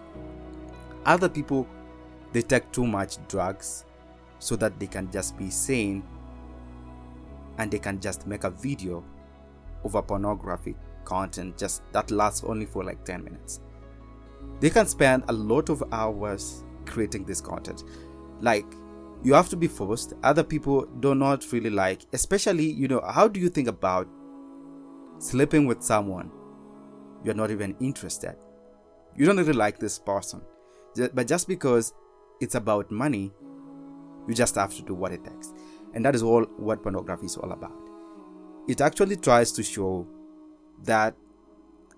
Other 1.07 1.29
people 1.29 1.65
they 2.33 2.41
take 2.41 2.69
too 2.73 2.85
much 2.85 3.17
drugs 3.29 3.85
so 4.39 4.57
that 4.57 4.77
they 4.77 4.87
can 4.87 5.09
just 5.09 5.37
be 5.37 5.49
sane 5.49 6.03
and 7.57 7.71
they 7.71 7.79
can 7.79 7.99
just 8.01 8.27
make 8.27 8.43
a 8.43 8.49
video 8.49 9.03
over 9.85 10.01
pornographic 10.01 10.75
content 11.05 11.57
just 11.57 11.81
that 11.93 12.11
lasts 12.11 12.43
only 12.43 12.65
for 12.65 12.83
like 12.83 13.03
10 13.05 13.23
minutes. 13.23 13.61
They 14.59 14.69
can 14.69 14.85
spend 14.85 15.23
a 15.29 15.33
lot 15.33 15.69
of 15.69 15.81
hours 15.93 16.65
creating 16.85 17.23
this 17.23 17.39
content. 17.39 17.85
Like 18.41 18.65
you 19.23 19.33
have 19.33 19.47
to 19.49 19.55
be 19.55 19.67
forced. 19.67 20.13
Other 20.23 20.43
people 20.43 20.85
do 20.99 21.15
not 21.15 21.49
really 21.53 21.69
like 21.69 22.01
especially 22.11 22.69
you 22.69 22.89
know 22.89 23.01
how 23.01 23.29
do 23.29 23.39
you 23.39 23.47
think 23.47 23.69
about 23.69 24.09
sleeping 25.19 25.65
with 25.67 25.81
someone 25.81 26.29
you're 27.23 27.33
not 27.33 27.49
even 27.49 27.77
interested? 27.79 28.35
You 29.15 29.25
don't 29.25 29.37
really 29.37 29.53
like 29.53 29.79
this 29.79 29.97
person 29.97 30.41
but 31.13 31.27
just 31.27 31.47
because 31.47 31.93
it's 32.39 32.55
about 32.55 32.91
money 32.91 33.31
you 34.27 34.33
just 34.33 34.55
have 34.55 34.73
to 34.73 34.81
do 34.81 34.93
what 34.93 35.11
it 35.11 35.23
takes 35.23 35.53
and 35.93 36.03
that 36.03 36.15
is 36.15 36.23
all 36.23 36.43
what 36.57 36.83
pornography 36.83 37.25
is 37.25 37.37
all 37.37 37.51
about 37.51 37.87
it 38.67 38.81
actually 38.81 39.15
tries 39.15 39.51
to 39.51 39.63
show 39.63 40.07
that 40.83 41.15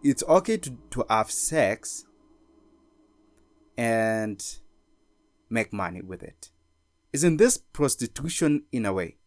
it's 0.04 0.24
okay 0.24 0.58
to, 0.58 0.78
to 0.92 1.06
have 1.10 1.30
sex 1.32 2.06
and 3.78 4.58
make 5.50 5.74
money 5.74 6.02
with 6.02 6.24
it. 6.24 6.52
Isn't 7.12 7.38
this 7.38 7.58
prostitution 7.58 8.64
in 8.72 8.86
a 8.86 8.94
way? 8.94 9.18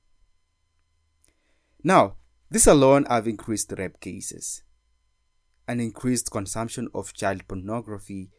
Now, 1.83 2.17
this 2.50 2.67
alone 2.67 3.07
have 3.07 3.26
increased 3.26 3.73
rape 3.76 3.99
cases 4.00 4.62
and 5.67 5.81
increased 5.81 6.31
consumption 6.31 6.88
of 6.95 7.12
child 7.12 7.49
pornography 7.49 8.31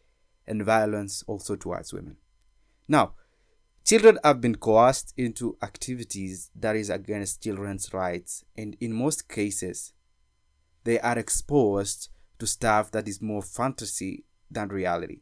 and 0.47 0.63
violence 0.63 1.23
also 1.27 1.55
towards 1.55 1.93
women. 1.93 2.17
Now, 2.87 3.13
children 3.85 4.19
have 4.23 4.41
been 4.41 4.55
coerced 4.55 5.13
into 5.17 5.57
activities 5.61 6.51
that 6.55 6.75
is 6.75 6.89
against 6.89 7.43
children's 7.43 7.93
rights 7.93 8.43
and 8.57 8.75
in 8.79 8.93
most 8.93 9.27
cases 9.29 9.93
they 10.83 10.99
are 10.99 11.17
exposed 11.17 12.09
to 12.39 12.47
stuff 12.47 12.91
that 12.91 13.07
is 13.07 13.21
more 13.21 13.41
fantasy 13.41 14.25
than 14.51 14.69
reality. 14.69 15.21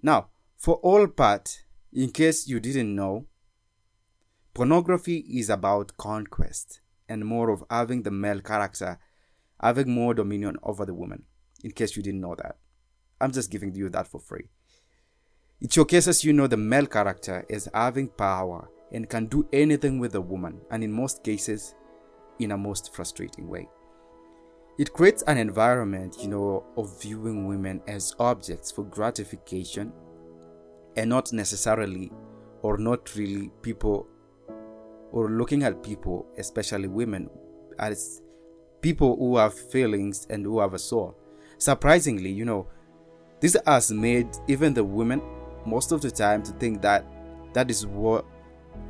Now, 0.00 0.28
for 0.56 0.76
all 0.76 1.06
part, 1.08 1.64
in 1.92 2.10
case 2.10 2.46
you 2.46 2.60
didn't 2.60 2.94
know, 2.94 3.26
pornography 4.54 5.18
is 5.18 5.50
about 5.50 5.96
conquest 5.96 6.80
and 7.08 7.24
more 7.24 7.50
of 7.50 7.64
having 7.68 8.02
the 8.02 8.10
male 8.10 8.40
character 8.40 8.98
having 9.60 9.90
more 9.90 10.12
dominion 10.12 10.56
over 10.62 10.84
the 10.84 10.94
woman. 10.94 11.22
In 11.62 11.70
case 11.70 11.96
you 11.96 12.02
didn't 12.02 12.20
know 12.20 12.34
that, 12.34 12.56
I'm 13.22 13.32
just 13.32 13.50
giving 13.50 13.74
you 13.74 13.88
that 13.90 14.08
for 14.08 14.20
free. 14.20 14.48
It 15.60 15.72
showcases 15.72 16.24
you 16.24 16.32
know 16.32 16.48
the 16.48 16.56
male 16.56 16.86
character 16.86 17.46
is 17.48 17.68
having 17.72 18.08
power 18.08 18.68
and 18.92 19.08
can 19.08 19.26
do 19.26 19.48
anything 19.52 19.98
with 19.98 20.14
a 20.16 20.20
woman, 20.20 20.60
and 20.70 20.82
in 20.82 20.92
most 20.92 21.22
cases, 21.22 21.74
in 22.40 22.50
a 22.50 22.58
most 22.58 22.94
frustrating 22.94 23.48
way. 23.48 23.68
It 24.78 24.92
creates 24.92 25.22
an 25.26 25.38
environment, 25.38 26.16
you 26.20 26.28
know, 26.28 26.64
of 26.76 27.00
viewing 27.00 27.46
women 27.46 27.80
as 27.86 28.16
objects 28.18 28.70
for 28.70 28.84
gratification 28.84 29.92
and 30.96 31.08
not 31.08 31.32
necessarily 31.32 32.10
or 32.62 32.78
not 32.78 33.14
really 33.14 33.50
people 33.62 34.08
or 35.12 35.30
looking 35.30 35.62
at 35.62 35.82
people, 35.82 36.26
especially 36.38 36.88
women, 36.88 37.28
as 37.78 38.22
people 38.80 39.16
who 39.16 39.36
have 39.36 39.54
feelings 39.54 40.26
and 40.30 40.44
who 40.44 40.58
have 40.58 40.74
a 40.74 40.78
soul. 40.78 41.14
Surprisingly, 41.58 42.30
you 42.30 42.44
know, 42.44 42.66
this 43.42 43.56
has 43.66 43.90
made 43.90 44.28
even 44.46 44.72
the 44.72 44.84
women 44.84 45.20
most 45.66 45.90
of 45.90 46.00
the 46.00 46.10
time 46.10 46.44
to 46.44 46.52
think 46.52 46.80
that 46.80 47.04
that 47.52 47.70
is 47.70 47.84
what 47.86 48.24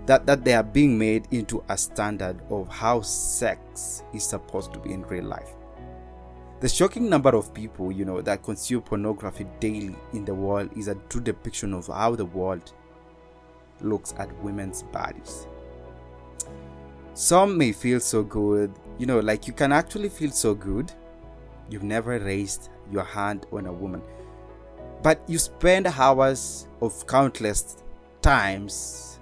that 0.07 0.27
that 0.27 0.45
they 0.45 0.53
are 0.53 0.63
being 0.63 0.99
made 0.99 1.27
into 1.31 1.65
a 1.71 1.77
standard 1.77 2.41
of 2.51 2.69
how 2.69 3.01
sex 3.01 4.05
is 4.13 4.23
supposed 4.23 4.73
to 4.75 4.79
be 4.79 4.93
in 4.93 5.03
real 5.05 5.25
life. 5.25 5.55
The 6.61 6.69
shocking 6.69 7.09
number 7.09 7.35
of 7.35 7.53
people, 7.55 7.91
you 7.91 8.05
know, 8.05 8.21
that 8.21 8.43
consume 8.43 8.83
pornography 8.83 9.47
daily 9.59 9.97
in 10.13 10.25
the 10.25 10.35
world 10.35 10.71
is 10.77 10.87
a 10.87 10.97
true 11.09 11.23
depiction 11.23 11.73
of 11.73 11.87
how 11.87 12.15
the 12.15 12.27
world 12.27 12.73
looks 13.81 14.15
at 14.19 14.31
women's 14.45 14.83
bodies. 14.83 15.47
Some 17.15 17.57
may 17.57 17.73
feel 17.73 18.01
so 18.01 18.23
good, 18.23 18.71
you 18.99 19.07
know, 19.07 19.19
like 19.19 19.47
you 19.47 19.55
can 19.55 19.73
actually 19.73 20.11
feel 20.11 20.31
so 20.31 20.55
good. 20.55 20.93
You've 21.71 21.83
never 21.83 22.19
raised 22.19 22.69
your 22.91 23.05
hand 23.05 23.47
on 23.51 23.67
a 23.67 23.73
woman, 23.73 24.03
but 25.03 25.21
you 25.27 25.39
spend 25.39 25.87
hours 25.87 26.69
of 26.81 27.07
countless 27.07 27.83
times 28.21 29.21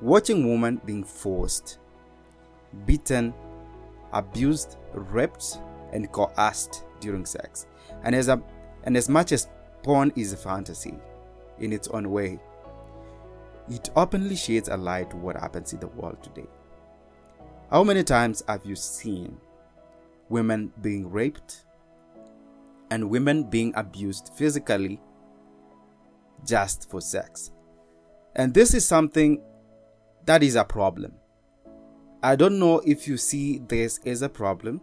watching 0.00 0.50
women 0.50 0.80
being 0.84 1.04
forced, 1.04 1.78
beaten, 2.84 3.32
abused, 4.12 4.76
raped, 4.92 5.58
and 5.92 6.10
coerced 6.12 6.84
during 7.00 7.24
sex. 7.24 7.66
And 8.02 8.14
as, 8.14 8.28
a, 8.28 8.42
and 8.84 8.96
as 8.96 9.08
much 9.08 9.32
as 9.32 9.48
porn 9.82 10.12
is 10.16 10.32
a 10.32 10.36
fantasy 10.36 10.94
in 11.60 11.72
its 11.72 11.88
own 11.88 12.10
way, 12.10 12.40
it 13.68 13.90
openly 13.96 14.36
sheds 14.36 14.68
a 14.68 14.76
light 14.76 15.10
to 15.10 15.16
what 15.16 15.36
happens 15.36 15.72
in 15.72 15.80
the 15.80 15.88
world 15.88 16.22
today. 16.22 16.46
How 17.70 17.82
many 17.82 18.04
times 18.04 18.42
have 18.48 18.64
you 18.64 18.76
seen 18.76 19.36
women 20.28 20.72
being 20.82 21.10
raped 21.10 21.65
and 22.90 23.10
women 23.10 23.44
being 23.44 23.72
abused 23.76 24.30
physically 24.36 25.00
just 26.44 26.90
for 26.90 27.00
sex? 27.00 27.52
And 28.34 28.52
this 28.52 28.74
is 28.74 28.86
something 28.86 29.42
that 30.26 30.42
is 30.42 30.56
a 30.56 30.64
problem. 30.64 31.12
I 32.22 32.36
don't 32.36 32.58
know 32.58 32.80
if 32.80 33.06
you 33.06 33.16
see 33.16 33.58
this 33.68 34.00
as 34.04 34.22
a 34.22 34.28
problem, 34.28 34.80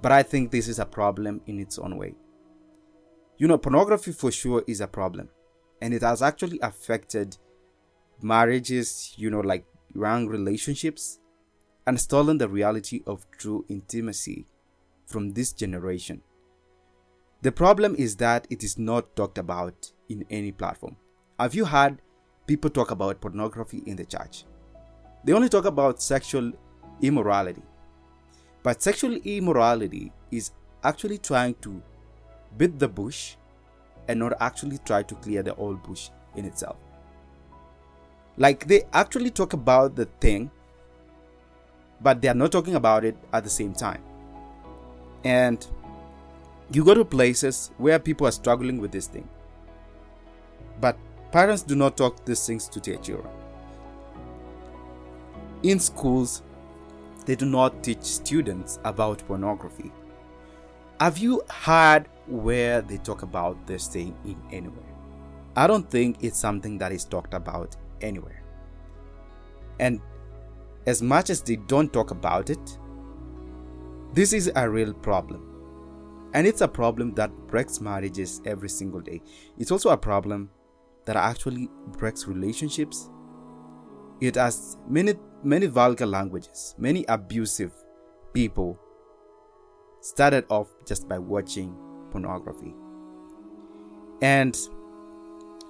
but 0.00 0.12
I 0.12 0.22
think 0.22 0.50
this 0.50 0.68
is 0.68 0.78
a 0.78 0.86
problem 0.86 1.40
in 1.46 1.58
its 1.58 1.78
own 1.78 1.96
way. 1.96 2.14
You 3.38 3.48
know, 3.48 3.58
pornography 3.58 4.12
for 4.12 4.30
sure 4.30 4.62
is 4.66 4.80
a 4.80 4.86
problem, 4.86 5.28
and 5.82 5.92
it 5.92 6.02
has 6.02 6.22
actually 6.22 6.60
affected 6.60 7.36
marriages, 8.22 9.12
you 9.16 9.30
know, 9.30 9.40
like 9.40 9.64
young 9.94 10.26
relationships, 10.26 11.18
and 11.86 12.00
stolen 12.00 12.38
the 12.38 12.48
reality 12.48 13.02
of 13.06 13.26
true 13.30 13.64
intimacy 13.68 14.46
from 15.06 15.32
this 15.32 15.52
generation. 15.52 16.22
The 17.44 17.52
problem 17.52 17.94
is 17.98 18.16
that 18.16 18.46
it 18.48 18.64
is 18.64 18.78
not 18.78 19.14
talked 19.16 19.36
about 19.36 19.92
in 20.08 20.24
any 20.30 20.50
platform. 20.50 20.96
Have 21.38 21.54
you 21.54 21.66
heard 21.66 22.00
people 22.46 22.70
talk 22.70 22.90
about 22.90 23.20
pornography 23.20 23.82
in 23.84 23.96
the 23.96 24.06
church? 24.06 24.46
They 25.24 25.34
only 25.34 25.50
talk 25.50 25.66
about 25.66 26.00
sexual 26.00 26.52
immorality. 27.02 27.60
But 28.62 28.82
sexual 28.82 29.16
immorality 29.16 30.10
is 30.30 30.52
actually 30.82 31.18
trying 31.18 31.56
to 31.56 31.82
beat 32.56 32.78
the 32.78 32.88
bush 32.88 33.36
and 34.08 34.20
not 34.20 34.32
actually 34.40 34.78
try 34.78 35.02
to 35.02 35.14
clear 35.16 35.42
the 35.42 35.54
old 35.56 35.82
bush 35.82 36.08
in 36.36 36.46
itself. 36.46 36.78
Like 38.38 38.66
they 38.66 38.84
actually 38.94 39.28
talk 39.28 39.52
about 39.52 39.96
the 39.96 40.06
thing, 40.18 40.50
but 42.00 42.22
they 42.22 42.28
are 42.28 42.40
not 42.42 42.52
talking 42.52 42.76
about 42.76 43.04
it 43.04 43.18
at 43.34 43.44
the 43.44 43.50
same 43.50 43.74
time. 43.74 44.02
And 45.24 45.66
you 46.72 46.84
go 46.84 46.94
to 46.94 47.04
places 47.04 47.70
where 47.78 47.98
people 47.98 48.26
are 48.26 48.32
struggling 48.32 48.78
with 48.78 48.92
this 48.92 49.06
thing, 49.06 49.28
but 50.80 50.96
parents 51.30 51.62
do 51.62 51.74
not 51.74 51.96
talk 51.96 52.24
these 52.24 52.46
things 52.46 52.68
to 52.68 52.80
their 52.80 52.96
children. 52.96 53.32
In 55.62 55.80
schools, 55.80 56.42
they 57.26 57.36
do 57.36 57.46
not 57.46 57.82
teach 57.82 58.02
students 58.02 58.78
about 58.84 59.26
pornography. 59.26 59.90
Have 61.00 61.18
you 61.18 61.42
heard 61.50 62.06
where 62.26 62.82
they 62.82 62.98
talk 62.98 63.22
about 63.22 63.66
this 63.66 63.86
thing 63.88 64.14
in 64.24 64.36
anywhere? 64.52 64.84
I 65.56 65.66
don't 65.66 65.88
think 65.88 66.18
it's 66.20 66.38
something 66.38 66.78
that 66.78 66.92
is 66.92 67.04
talked 67.04 67.34
about 67.34 67.76
anywhere. 68.00 68.42
And 69.80 70.00
as 70.86 71.00
much 71.02 71.30
as 71.30 71.42
they 71.42 71.56
don't 71.56 71.92
talk 71.92 72.10
about 72.10 72.50
it, 72.50 72.78
this 74.12 74.32
is 74.32 74.50
a 74.54 74.68
real 74.68 74.92
problem. 74.92 75.53
And 76.34 76.46
it's 76.48 76.60
a 76.60 76.68
problem 76.68 77.14
that 77.14 77.30
breaks 77.46 77.80
marriages 77.80 78.42
every 78.44 78.68
single 78.68 79.00
day. 79.00 79.22
It's 79.56 79.70
also 79.70 79.90
a 79.90 79.96
problem 79.96 80.50
that 81.06 81.16
actually 81.16 81.70
breaks 81.92 82.26
relationships. 82.26 83.08
It 84.20 84.34
has 84.34 84.76
many 84.88 85.14
many 85.44 85.66
vulgar 85.66 86.06
languages, 86.06 86.74
many 86.76 87.04
abusive 87.08 87.72
people 88.32 88.78
started 90.00 90.44
off 90.50 90.68
just 90.86 91.08
by 91.08 91.18
watching 91.18 91.76
pornography. 92.10 92.74
And 94.20 94.58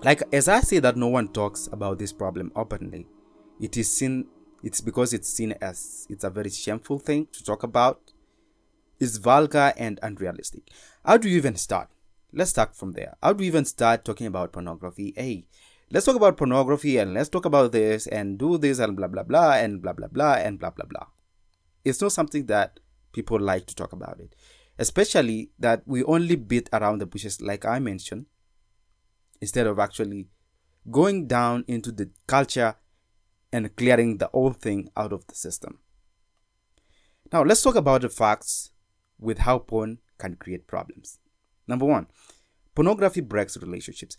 like 0.03 0.23
as 0.33 0.49
I 0.49 0.61
say 0.61 0.79
that 0.79 0.97
no 0.97 1.09
one 1.09 1.29
talks 1.29 1.69
about 1.73 1.99
this 1.99 2.13
problem 2.13 2.53
openly, 2.57 3.07
it 3.61 3.77
is 3.77 3.95
seen 3.95 4.27
it's 4.63 4.81
because 4.81 5.13
it's 5.13 5.29
seen 5.29 5.53
as 5.61 6.07
it's 6.09 6.25
a 6.25 6.31
very 6.31 6.49
shameful 6.49 6.99
thing 6.99 7.27
to 7.33 7.45
talk 7.45 7.65
about. 7.65 8.04
It's 9.05 9.19
vulgar 9.19 9.75
and 9.77 10.01
unrealistic. 10.03 10.71
How 11.05 11.19
do 11.19 11.29
you 11.29 11.37
even 11.37 11.57
start? 11.57 11.91
Let's 12.33 12.53
start 12.53 12.75
from 12.75 12.93
there. 12.93 13.17
How 13.23 13.35
do 13.35 13.45
you 13.45 13.49
even 13.49 13.67
start 13.67 14.03
talking 14.03 14.27
about 14.27 14.53
pornography? 14.53 15.13
Hey, 15.15 15.45
let's 15.91 16.07
talk 16.07 16.17
about 16.17 16.39
pornography 16.39 16.97
and 16.97 17.13
let's 17.13 17.29
talk 17.29 17.45
about 17.45 17.73
this 17.73 18.07
and 18.07 18.39
do 18.39 18.57
this 18.57 18.79
and 18.79 18.97
blah 18.97 19.09
blah 19.09 19.23
blah 19.23 19.53
and 19.57 19.83
blah 19.83 19.93
blah 19.93 20.09
blah 20.09 20.37
and 20.37 20.59
blah 20.59 20.71
blah 20.71 20.87
blah. 20.87 21.05
It's 21.85 22.01
not 22.01 22.13
something 22.13 22.47
that 22.47 22.81
people 23.13 23.39
like 23.39 23.67
to 23.67 23.75
talk 23.75 23.93
about 23.93 24.21
it. 24.21 24.35
Especially 24.79 25.51
that 25.59 25.83
we 25.85 26.03
only 26.05 26.37
beat 26.37 26.71
around 26.73 27.01
the 27.01 27.07
bushes 27.07 27.43
like 27.43 27.67
I 27.67 27.81
mentioned 27.81 28.25
instead 29.43 29.67
of 29.67 29.79
actually 29.79 30.29
going 30.91 31.27
down 31.27 31.67
into 31.69 31.93
the 31.93 32.09
culture 32.27 32.77
and 33.53 33.77
clearing 33.77 34.17
the 34.17 34.31
old 34.31 34.57
thing 34.63 34.89
out 34.97 35.13
of 35.13 35.27
the 35.27 35.35
system. 35.35 35.81
Now, 37.31 37.43
let's 37.43 37.63
talk 37.63 37.75
about 37.75 38.01
the 38.01 38.09
facts 38.09 38.71
with 39.19 39.39
how 39.39 39.59
porn 39.59 39.99
can 40.19 40.37
create 40.37 40.67
problems. 40.67 41.19
Number 41.67 41.85
one, 41.85 42.07
pornography 42.75 43.21
breaks 43.21 43.57
relationships. 43.57 44.17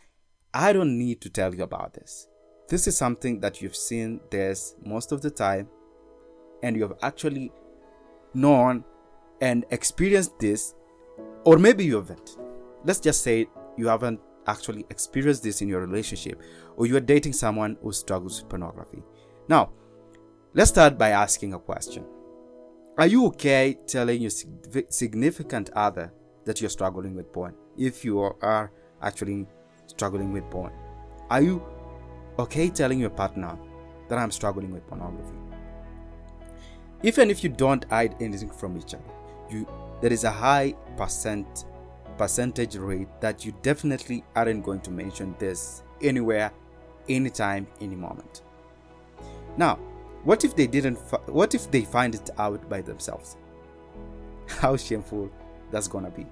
I 0.54 0.74
don't 0.74 0.98
need 0.98 1.22
to 1.22 1.30
tell 1.30 1.54
you 1.54 1.64
about 1.64 1.94
this. 1.94 2.28
This 2.70 2.88
is 2.88 2.98
something 2.98 3.40
that 3.42 3.62
you've 3.62 3.76
seen 3.76 4.20
this 4.32 4.76
most 4.84 5.12
of 5.12 5.22
the 5.22 5.30
time, 5.30 5.68
and 6.64 6.76
you 6.76 6.82
have 6.84 6.98
actually 7.02 7.52
known 8.34 8.84
and 9.42 9.66
experienced 9.70 10.40
this, 10.40 10.74
or 11.44 11.58
maybe 11.58 11.86
you 11.86 11.96
haven't. 11.98 12.38
Let's 12.84 13.00
just 13.00 13.22
say 13.22 13.48
you 13.78 13.88
haven't 13.88 14.20
actually 14.48 14.86
experienced 14.90 15.44
this 15.44 15.62
in 15.62 15.68
your 15.68 15.82
relationship, 15.82 16.42
or 16.78 16.86
you 16.88 16.96
are 16.96 17.02
dating 17.02 17.34
someone 17.34 17.78
who 17.82 17.92
struggles 17.92 18.42
with 18.42 18.50
pornography. 18.50 19.04
Now, 19.48 19.72
let's 20.54 20.70
start 20.70 20.98
by 20.98 21.10
asking 21.10 21.54
a 21.54 21.60
question 21.60 22.06
Are 22.98 23.08
you 23.08 23.26
okay 23.26 23.78
telling 23.88 24.22
your 24.22 24.32
significant 24.90 25.70
other 25.76 26.14
that 26.46 26.62
you're 26.62 26.70
struggling 26.70 27.14
with 27.14 27.34
porn 27.34 27.54
if 27.78 28.06
you 28.06 28.20
are 28.22 28.72
actually 29.02 29.46
struggling 29.88 30.32
with 30.32 30.50
porn? 30.50 30.72
Are 31.30 31.42
you 31.42 31.62
okay 32.40 32.70
telling 32.70 33.00
your 33.02 33.10
partner 33.10 33.60
that 34.08 34.18
I'm 34.18 34.32
struggling 34.32 34.72
with 34.72 34.88
pornography? 34.88 35.36
Even 37.04 37.30
if 37.30 37.44
you 37.44 37.50
don't 37.50 37.84
hide 37.90 38.16
anything 38.22 38.50
from 38.50 38.78
each 38.78 38.94
other, 38.94 39.04
you 39.50 39.68
there 40.02 40.14
is 40.14 40.24
a 40.24 40.32
high 40.32 40.74
percent 40.96 41.66
percentage 42.18 42.78
rate 42.78 43.10
that 43.20 43.44
you 43.44 43.54
definitely 43.62 44.24
aren't 44.38 44.64
going 44.64 44.80
to 44.80 44.92
mention 44.92 45.36
this 45.38 45.84
anywhere, 46.02 46.54
anytime, 47.10 47.68
any 47.82 47.98
moment. 47.98 48.44
Now, 49.58 49.80
what 50.26 50.44
if 50.44 50.56
they 50.56 50.68
didn't? 50.68 50.98
Fi- 50.98 51.18
what 51.28 51.56
if 51.56 51.72
they 51.72 51.82
find 51.82 52.14
it 52.14 52.30
out 52.38 52.68
by 52.70 52.82
themselves? 52.82 53.38
How 54.48 54.76
shameful 54.76 55.32
that's 55.72 55.88
gonna 55.88 56.12
be. 56.12 56.26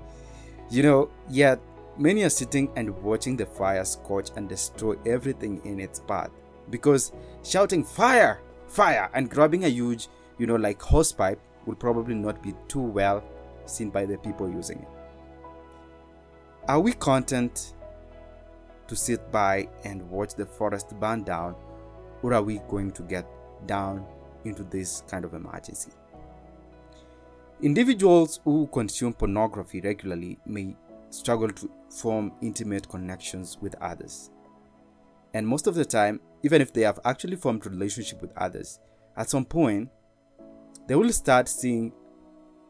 You 0.70 0.84
know, 0.84 1.10
yet 1.30 1.60
Many 1.96 2.24
are 2.24 2.30
sitting 2.30 2.72
and 2.76 2.90
watching 3.04 3.38
the 3.38 3.46
fire 3.46 3.86
scorch 3.86 4.30
and 4.36 4.50
destroy 4.50 4.96
everything 5.06 5.62
in 5.64 5.80
its 5.80 6.00
path 6.00 6.32
because 6.72 7.12
shouting 7.44 7.84
fire, 7.84 8.42
fire, 8.68 9.12
and 9.14 9.30
grabbing 9.30 9.66
a 9.66 9.68
huge, 9.68 10.08
you 10.40 10.48
know, 10.48 10.56
like 10.56 10.80
hosepipe 10.80 11.38
will 11.68 11.76
probably 11.76 12.16
not 12.16 12.42
be 12.42 12.56
too 12.68 12.82
well 12.82 13.24
seen 13.68 13.92
by 13.92 14.06
the 14.06 14.18
people 14.18 14.50
using 14.50 14.80
it. 14.80 14.88
Are 16.68 16.80
we 16.80 16.94
content 16.94 17.74
to 18.88 18.96
sit 18.96 19.32
by 19.32 19.70
and 19.84 20.10
watch 20.10 20.34
the 20.34 20.48
forest 20.48 21.00
burn 21.00 21.24
down, 21.24 21.56
or 22.24 22.34
are 22.34 22.42
we 22.42 22.58
going 22.70 22.90
to 22.92 23.04
get 23.04 23.28
down 23.68 24.06
into 24.46 24.64
this 24.64 25.04
kind 25.08 25.26
of 25.26 25.34
emergency? 25.34 25.92
Individuals 27.62 28.40
who 28.44 28.68
consume 28.68 29.14
pornography 29.14 29.80
regularly 29.82 30.38
may 30.46 30.76
struggle 31.10 31.50
to 31.50 31.70
form 31.90 32.32
intimate 32.42 32.90
connections 32.90 33.58
with 33.62 33.76
others. 33.82 34.32
And 35.34 35.48
most 35.48 35.68
of 35.68 35.76
the 35.76 35.86
time, 35.86 36.20
even 36.44 36.62
if 36.62 36.74
they 36.74 36.82
have 36.82 37.00
actually 37.06 37.38
formed 37.38 37.66
a 37.66 37.70
relationship 37.70 38.22
with 38.22 38.36
others, 38.38 38.80
at 39.16 39.30
some 39.30 39.46
point 39.46 39.90
they 40.88 40.96
will 40.96 41.12
start 41.12 41.48
seeing 41.48 41.94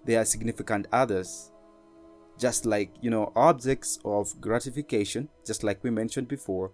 their 0.06 0.26
significant 0.26 0.88
others 0.92 1.52
just 2.38 2.66
like, 2.66 2.92
you 3.02 3.10
know, 3.10 3.32
objects 3.36 4.00
of 4.04 4.40
gratification, 4.42 5.30
just 5.46 5.64
like 5.64 5.84
we 5.84 5.90
mentioned 5.90 6.28
before, 6.28 6.72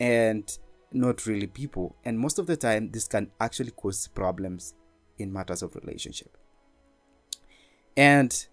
and 0.00 0.58
not 0.94 1.26
really 1.26 1.46
people. 1.46 1.96
And 2.04 2.18
most 2.18 2.38
of 2.38 2.46
the 2.46 2.56
time, 2.56 2.90
this 2.90 3.08
can 3.08 3.30
actually 3.40 3.72
cause 3.72 4.06
problems 4.08 4.74
in 5.18 5.32
matters 5.32 5.62
of 5.62 5.74
relationship. 5.76 6.36
And 7.96 8.46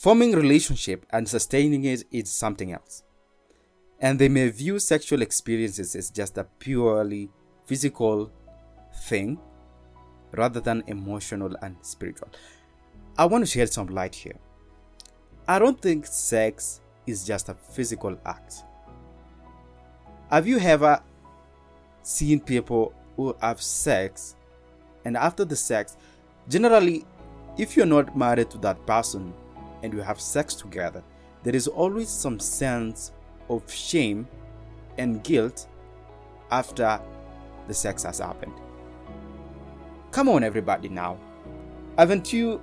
Forming 0.00 0.32
relationship 0.32 1.04
and 1.10 1.28
sustaining 1.28 1.84
it 1.84 2.04
is 2.10 2.30
something 2.30 2.72
else. 2.72 3.02
And 4.00 4.18
they 4.18 4.30
may 4.30 4.48
view 4.48 4.78
sexual 4.78 5.20
experiences 5.20 5.94
as 5.94 6.08
just 6.08 6.38
a 6.38 6.44
purely 6.58 7.28
physical 7.66 8.32
thing 9.04 9.38
rather 10.32 10.58
than 10.58 10.84
emotional 10.86 11.54
and 11.60 11.76
spiritual. 11.82 12.30
I 13.18 13.26
want 13.26 13.44
to 13.44 13.50
shed 13.50 13.70
some 13.70 13.88
light 13.88 14.14
here. 14.14 14.38
I 15.46 15.58
don't 15.58 15.78
think 15.78 16.06
sex 16.06 16.80
is 17.06 17.26
just 17.26 17.50
a 17.50 17.54
physical 17.54 18.18
act. 18.24 18.64
Have 20.30 20.46
you 20.46 20.60
ever 20.60 21.02
seen 22.02 22.38
people 22.38 22.94
who 23.16 23.34
have 23.40 23.60
sex 23.60 24.36
and 25.04 25.16
after 25.16 25.44
the 25.44 25.56
sex, 25.56 25.96
generally, 26.48 27.04
if 27.58 27.76
you're 27.76 27.84
not 27.84 28.16
married 28.16 28.48
to 28.50 28.58
that 28.58 28.86
person 28.86 29.34
and 29.82 29.92
you 29.92 30.02
have 30.02 30.20
sex 30.20 30.54
together, 30.54 31.02
there 31.42 31.56
is 31.56 31.66
always 31.66 32.08
some 32.08 32.38
sense 32.38 33.10
of 33.48 33.68
shame 33.72 34.28
and 34.98 35.20
guilt 35.24 35.66
after 36.52 37.00
the 37.66 37.74
sex 37.74 38.04
has 38.04 38.20
happened. 38.20 38.54
Come 40.12 40.28
on, 40.28 40.44
everybody, 40.44 40.88
now. 40.88 41.18
Haven't 41.98 42.32
you 42.32 42.60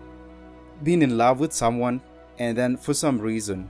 been 0.84 1.02
in 1.02 1.18
love 1.18 1.42
with 1.42 1.52
someone 1.52 2.00
and 2.40 2.58
then 2.58 2.78
for 2.78 2.94
some 2.94 3.20
reason 3.20 3.70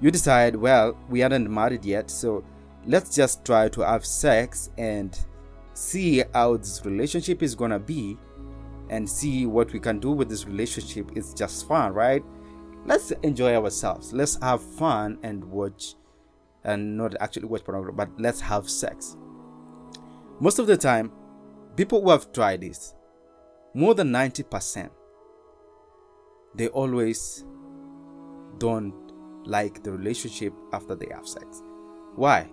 you 0.00 0.10
decide, 0.10 0.56
well, 0.56 0.96
we 1.10 1.22
aren't 1.22 1.50
married 1.50 1.84
yet, 1.84 2.10
so 2.10 2.42
let's 2.86 3.14
just 3.14 3.44
try 3.44 3.68
to 3.68 3.80
have 3.80 4.06
sex 4.06 4.70
and 4.78 5.18
see 5.74 6.22
how 6.32 6.56
this 6.56 6.84
relationship 6.84 7.42
is 7.42 7.54
gonna 7.54 7.78
be 7.78 8.16
and 8.88 9.08
see 9.08 9.46
what 9.46 9.72
we 9.72 9.80
can 9.80 9.98
do 9.98 10.12
with 10.12 10.28
this 10.28 10.46
relationship. 10.46 11.10
It's 11.14 11.34
just 11.34 11.66
fun 11.66 11.92
right? 11.92 12.24
Let's 12.84 13.10
enjoy 13.22 13.56
ourselves. 13.56 14.12
Let's 14.12 14.40
have 14.40 14.62
fun 14.62 15.18
and 15.22 15.44
watch 15.44 15.94
and 16.64 16.96
not 16.96 17.14
actually 17.20 17.46
watch 17.46 17.64
pornography 17.64 17.96
but 17.96 18.10
let's 18.18 18.40
have 18.40 18.70
sex. 18.70 19.16
Most 20.40 20.58
of 20.58 20.66
the 20.66 20.76
time 20.76 21.10
people 21.74 22.00
who 22.00 22.10
have 22.10 22.32
tried 22.32 22.60
this 22.60 22.94
more 23.74 23.94
than 23.94 24.10
90% 24.10 24.90
they 26.54 26.68
always 26.68 27.44
don't 28.58 28.94
like 29.44 29.82
the 29.82 29.92
relationship 29.92 30.54
after 30.72 30.94
they 30.94 31.08
have 31.12 31.26
sex. 31.28 31.62
Why 32.14 32.48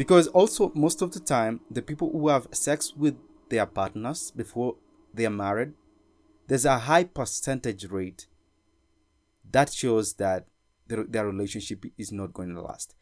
because 0.00 0.28
also 0.28 0.72
most 0.74 1.02
of 1.02 1.12
the 1.12 1.20
time 1.20 1.60
the 1.70 1.82
people 1.82 2.10
who 2.10 2.28
have 2.28 2.48
sex 2.52 2.94
with 2.96 3.16
their 3.50 3.66
partners 3.66 4.30
before 4.34 4.76
they 5.12 5.26
are 5.26 5.36
married 5.44 5.74
there's 6.48 6.64
a 6.64 6.78
high 6.78 7.04
percentage 7.04 7.84
rate 7.90 8.26
that 9.52 9.70
shows 9.70 10.14
that 10.14 10.46
their, 10.86 11.04
their 11.04 11.26
relationship 11.26 11.84
is 11.98 12.10
not 12.12 12.32
going 12.32 12.54
to 12.54 12.62
last. 12.62 12.94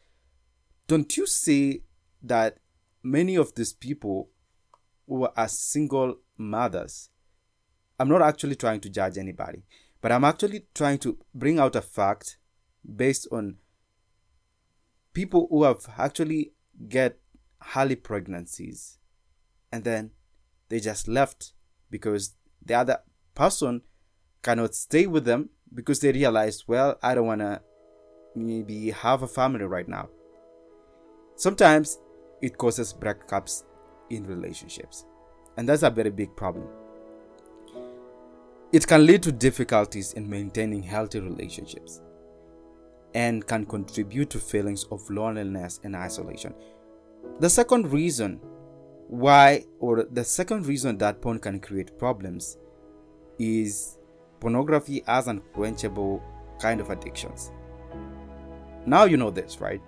Don't 0.89 1.17
you 1.17 1.25
see 1.25 1.83
that 2.21 2.57
many 3.05 3.37
of 3.37 3.55
these 3.55 3.73
people 3.73 4.31
who 5.07 5.29
are 5.37 5.49
single 5.49 6.17
mothers 6.37 7.11
i'm 8.01 8.09
not 8.09 8.23
actually 8.23 8.57
trying 8.57 8.81
to 8.81 8.91
judge 8.91 9.17
anybody 9.17 9.63
but 10.01 10.11
i'm 10.11 10.25
actually 10.25 10.63
trying 10.75 10.99
to 10.99 11.17
bring 11.33 11.59
out 11.61 11.77
a 11.77 11.81
fact 11.81 12.39
based 12.97 13.29
on 13.31 13.57
people 15.13 15.47
who 15.49 15.63
have 15.63 15.79
actually 15.97 16.53
get 16.89 17.19
early 17.77 17.97
pregnancies. 17.97 18.99
And 19.73 19.85
then 19.85 20.11
they 20.69 20.81
just 20.81 21.09
left 21.09 21.53
because 21.91 22.35
the 22.65 22.75
other 22.75 22.99
person 23.35 23.83
cannot 24.43 24.75
stay 24.75 25.07
with 25.07 25.25
them 25.25 25.51
because 25.75 26.01
they 26.01 26.13
realized 26.13 26.65
well 26.67 26.99
i 27.03 27.15
don't 27.15 27.27
want 27.27 27.41
to 27.41 27.61
maybe 28.39 28.91
have 28.91 29.23
a 29.23 29.29
family 29.29 29.65
right 29.65 29.89
now. 29.89 30.09
Sometimes 31.37 31.99
it 32.41 32.57
causes 32.59 32.93
breakups 32.93 33.65
in 34.11 34.25
relationships. 34.25 35.05
And 35.57 35.69
that's 35.69 35.83
a 35.83 35.91
very 35.91 36.11
big 36.11 36.35
problem. 36.37 36.69
It 38.73 38.87
can 38.87 39.07
lead 39.07 39.23
to 39.25 39.33
difficulties 39.33 40.13
in 40.13 40.29
maintaining 40.29 40.83
healthy 40.83 41.21
relationships 41.21 42.01
and 43.19 43.45
can 43.49 43.67
contribute 43.67 44.31
to 44.31 44.39
feelings 44.39 44.85
of 44.93 45.11
loneliness 45.11 45.81
and 45.83 45.97
isolation. 45.97 46.55
The 47.41 47.51
second 47.51 47.93
reason 47.93 48.39
why, 49.09 49.65
or 49.81 50.05
the 50.13 50.23
second 50.23 50.67
reason 50.67 50.97
that 50.99 51.21
porn 51.21 51.41
can 51.41 51.59
create 51.59 51.99
problems, 51.99 52.59
is 53.41 53.99
pornography 54.39 55.03
as 55.09 55.27
unquenchable 55.27 56.23
kind 56.61 56.81
of 56.81 56.91
addictions. 56.91 57.51
Now 58.87 59.03
you 59.03 59.17
know 59.17 59.33
this, 59.33 59.61
right? 59.61 59.83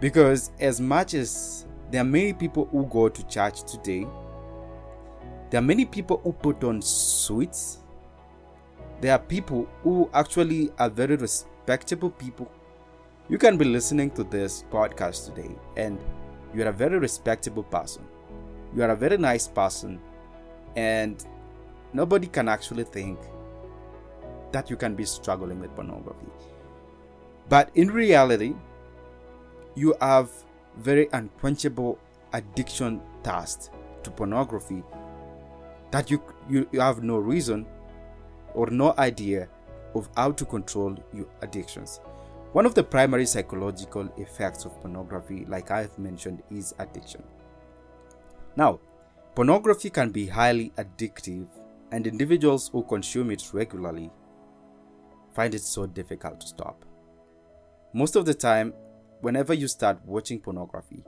Because 0.00 0.52
as 0.58 0.80
much 0.80 1.12
as 1.12 1.66
there 1.90 2.00
are 2.00 2.04
many 2.04 2.32
people 2.32 2.64
who 2.72 2.86
go 2.86 3.10
to 3.10 3.26
church 3.26 3.62
today, 3.70 4.06
there 5.50 5.58
are 5.58 5.64
many 5.64 5.84
people 5.84 6.22
who 6.24 6.32
put 6.32 6.64
on 6.64 6.80
suits. 6.80 7.80
There 9.02 9.12
are 9.12 9.18
people 9.18 9.68
who 9.82 10.08
actually 10.14 10.70
are 10.78 10.88
very 10.88 11.16
respectful 11.16 11.55
respectable 11.66 12.10
people. 12.10 12.48
You 13.28 13.38
can 13.38 13.56
be 13.56 13.64
listening 13.64 14.12
to 14.12 14.22
this 14.22 14.64
podcast 14.70 15.26
today 15.26 15.50
and 15.76 15.98
you're 16.54 16.68
a 16.68 16.72
very 16.72 16.96
respectable 16.96 17.64
person. 17.64 18.06
You 18.72 18.84
are 18.84 18.90
a 18.90 18.96
very 18.96 19.18
nice 19.18 19.48
person, 19.48 19.98
and 20.76 21.24
nobody 21.92 22.28
can 22.28 22.48
actually 22.48 22.84
think 22.84 23.18
that 24.52 24.70
you 24.70 24.76
can 24.76 24.94
be 24.94 25.04
struggling 25.04 25.58
with 25.58 25.74
pornography. 25.74 26.28
But 27.48 27.70
in 27.74 27.90
reality, 27.90 28.54
you 29.74 29.96
have 30.00 30.30
very 30.78 31.08
unquenchable 31.12 31.98
addiction 32.32 33.00
thirst 33.24 33.72
to 34.04 34.10
pornography 34.12 34.84
that 35.90 36.12
you, 36.12 36.22
you, 36.48 36.68
you 36.70 36.80
have 36.80 37.02
no 37.02 37.16
reason 37.18 37.66
or 38.54 38.70
no 38.70 38.94
idea 38.98 39.48
of 39.94 40.08
how 40.16 40.32
to 40.32 40.44
control 40.44 40.96
your 41.12 41.28
addictions. 41.42 42.00
One 42.52 42.66
of 42.66 42.74
the 42.74 42.82
primary 42.82 43.26
psychological 43.26 44.08
effects 44.16 44.64
of 44.64 44.80
pornography, 44.80 45.44
like 45.46 45.70
I've 45.70 45.98
mentioned, 45.98 46.42
is 46.50 46.74
addiction. 46.78 47.22
Now, 48.56 48.80
pornography 49.34 49.90
can 49.90 50.10
be 50.10 50.26
highly 50.26 50.72
addictive, 50.78 51.48
and 51.92 52.06
individuals 52.06 52.68
who 52.68 52.82
consume 52.82 53.30
it 53.30 53.42
regularly 53.52 54.10
find 55.34 55.54
it 55.54 55.62
so 55.62 55.86
difficult 55.86 56.40
to 56.40 56.46
stop. 56.46 56.84
Most 57.92 58.16
of 58.16 58.24
the 58.24 58.34
time, 58.34 58.72
whenever 59.20 59.54
you 59.54 59.68
start 59.68 60.00
watching 60.04 60.40
pornography, 60.40 61.04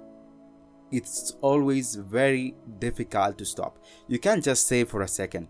it's 0.91 1.35
always 1.41 1.95
very 1.97 2.55
difficult 2.79 3.38
to 3.38 3.45
stop. 3.45 3.79
You 4.07 4.19
can't 4.19 4.45
just 4.45 4.67
say 4.67 4.85
for 4.85 5.03
a 5.03 5.09
second, 5.09 5.49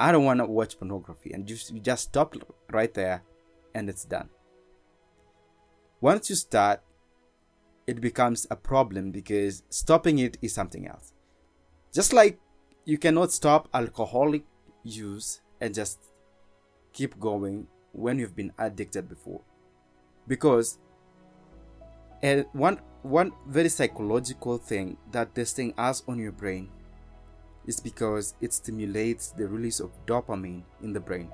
I 0.00 0.12
don't 0.12 0.24
want 0.24 0.40
to 0.40 0.46
watch 0.46 0.78
pornography, 0.78 1.32
and 1.32 1.46
just 1.46 1.74
you 1.74 1.78
just 1.78 2.04
stop 2.04 2.34
right 2.72 2.92
there, 2.94 3.22
and 3.74 3.90
it's 3.90 4.06
done. 4.06 4.30
Once 6.00 6.30
you 6.30 6.36
start, 6.36 6.80
it 7.86 8.00
becomes 8.00 8.46
a 8.50 8.56
problem 8.56 9.10
because 9.10 9.62
stopping 9.68 10.18
it 10.18 10.38
is 10.40 10.54
something 10.54 10.88
else. 10.88 11.12
Just 11.92 12.14
like 12.14 12.40
you 12.86 12.96
cannot 12.96 13.30
stop 13.30 13.68
alcoholic 13.74 14.44
use 14.84 15.42
and 15.60 15.74
just 15.74 15.98
keep 16.94 17.20
going 17.20 17.66
when 17.92 18.18
you've 18.18 18.34
been 18.34 18.52
addicted 18.58 19.06
before, 19.06 19.42
because 20.26 20.78
and 22.22 22.46
one 22.52 22.80
one 23.02 23.32
very 23.46 23.68
psychological 23.68 24.56
thing 24.56 24.96
that 25.12 25.34
this 25.34 25.52
thing 25.52 25.74
has 25.76 26.02
on 26.08 26.18
your 26.18 26.32
brain 26.32 26.70
is 27.66 27.80
because 27.80 28.34
it 28.40 28.52
stimulates 28.52 29.30
the 29.30 29.46
release 29.46 29.80
of 29.80 29.90
dopamine 30.06 30.62
in 30.82 30.92
the 30.92 31.00
brain 31.00 31.28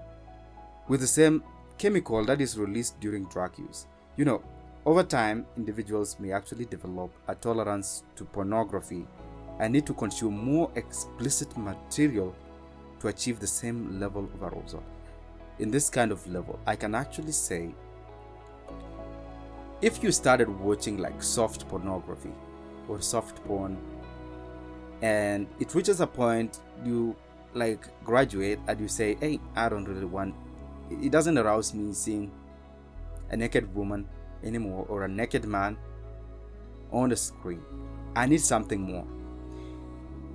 with 0.89 1.01
the 1.01 1.07
same 1.07 1.43
chemical 1.79 2.25
that 2.25 2.41
is 2.41 2.59
released 2.59 2.99
during 3.01 3.25
drug 3.27 3.59
use. 3.59 3.87
You 4.17 4.25
know, 4.25 4.43
over 4.85 5.03
time, 5.03 5.47
individuals 5.57 6.17
may 6.21 6.33
actually 6.33 6.65
develop 6.67 7.11
a 7.29 7.35
tolerance 7.35 8.05
to 8.17 8.25
pornography 8.25 9.07
and 9.59 9.73
need 9.73 9.87
to 9.87 9.95
consume 9.95 10.39
more 10.39 10.71
explicit 10.77 11.57
material 11.57 12.35
to 13.01 13.09
achieve 13.09 13.41
the 13.41 13.47
same 13.47 13.99
level 13.99 14.29
of 14.33 14.43
arousal. 14.43 14.83
In 15.59 15.71
this 15.71 15.91
kind 15.91 16.13
of 16.13 16.27
level, 16.29 16.59
I 16.67 16.77
can 16.77 16.95
actually 16.95 17.33
say 17.33 17.75
if 19.83 20.03
you 20.03 20.13
started 20.13 20.49
watching 20.49 20.99
like 20.99 21.23
soft 21.23 21.69
pornography 21.69 22.33
or 22.89 23.01
soft 23.03 23.45
porn 23.45 23.77
and 25.03 25.47
it 25.61 25.75
reaches 25.75 26.01
a 26.01 26.07
point 26.07 26.61
you 26.85 27.15
like 27.55 27.89
graduate 28.05 28.59
and 28.69 28.81
you 28.81 28.89
say 28.89 29.17
hey 29.21 29.39
i 29.55 29.69
don't 29.69 29.85
really 29.85 30.05
want 30.05 30.35
it 30.91 31.11
doesn't 31.11 31.39
arouse 31.39 31.75
me 31.75 31.93
seeing 31.93 32.31
a 33.31 33.37
naked 33.37 33.75
woman 33.75 34.09
anymore 34.45 34.87
or 34.89 35.05
a 35.05 35.09
naked 35.09 35.45
man 35.45 35.77
on 36.93 37.09
the 37.09 37.17
screen 37.17 37.63
i 38.15 38.27
need 38.27 38.41
something 38.41 38.81
more 38.81 39.07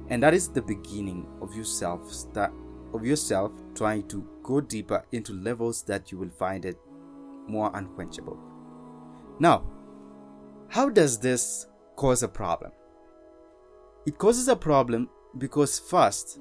and 0.09 0.21
that 0.21 0.33
is 0.33 0.47
the 0.49 0.61
beginning 0.61 1.25
of 1.41 1.55
yourself 1.55 2.11
start 2.11 2.51
of 2.93 3.05
yourself 3.05 3.51
trying 3.75 4.07
to 4.07 4.27
go 4.43 4.61
deeper 4.61 5.03
into 5.11 5.33
levels 5.33 5.83
that 5.83 6.11
you 6.11 6.17
will 6.17 6.29
find 6.29 6.65
it 6.65 6.77
more 7.47 7.71
unquenchable. 7.73 8.37
Now, 9.39 9.63
how 10.69 10.89
does 10.89 11.19
this 11.19 11.67
cause 11.95 12.23
a 12.23 12.27
problem? 12.27 12.71
It 14.05 14.17
causes 14.17 14.47
a 14.47 14.55
problem 14.55 15.09
because, 15.37 15.79
first, 15.79 16.39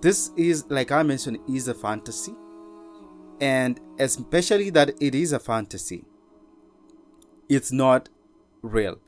this 0.00 0.30
is, 0.36 0.64
like 0.68 0.92
I 0.92 1.02
mentioned, 1.02 1.38
is 1.48 1.68
a 1.68 1.74
fantasy. 1.74 2.34
And 3.40 3.80
especially 3.98 4.70
that 4.70 4.90
it 5.00 5.14
is 5.14 5.32
a 5.32 5.38
fantasy, 5.38 6.04
it's 7.48 7.72
not 7.72 8.08
real. 8.62 8.98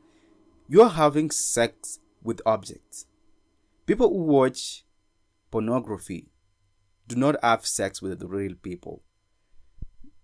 You're 0.69 0.89
having 0.89 1.31
sex 1.31 2.01
with 2.23 2.41
objects. 2.47 3.07
People 3.87 4.09
who 4.09 4.23
watch 4.25 4.85
pornography 5.51 6.29
do 7.07 7.17
not 7.17 7.37
have 7.43 7.67
sex 7.67 8.01
with 8.01 8.23
real 8.23 8.55
people. 8.55 9.03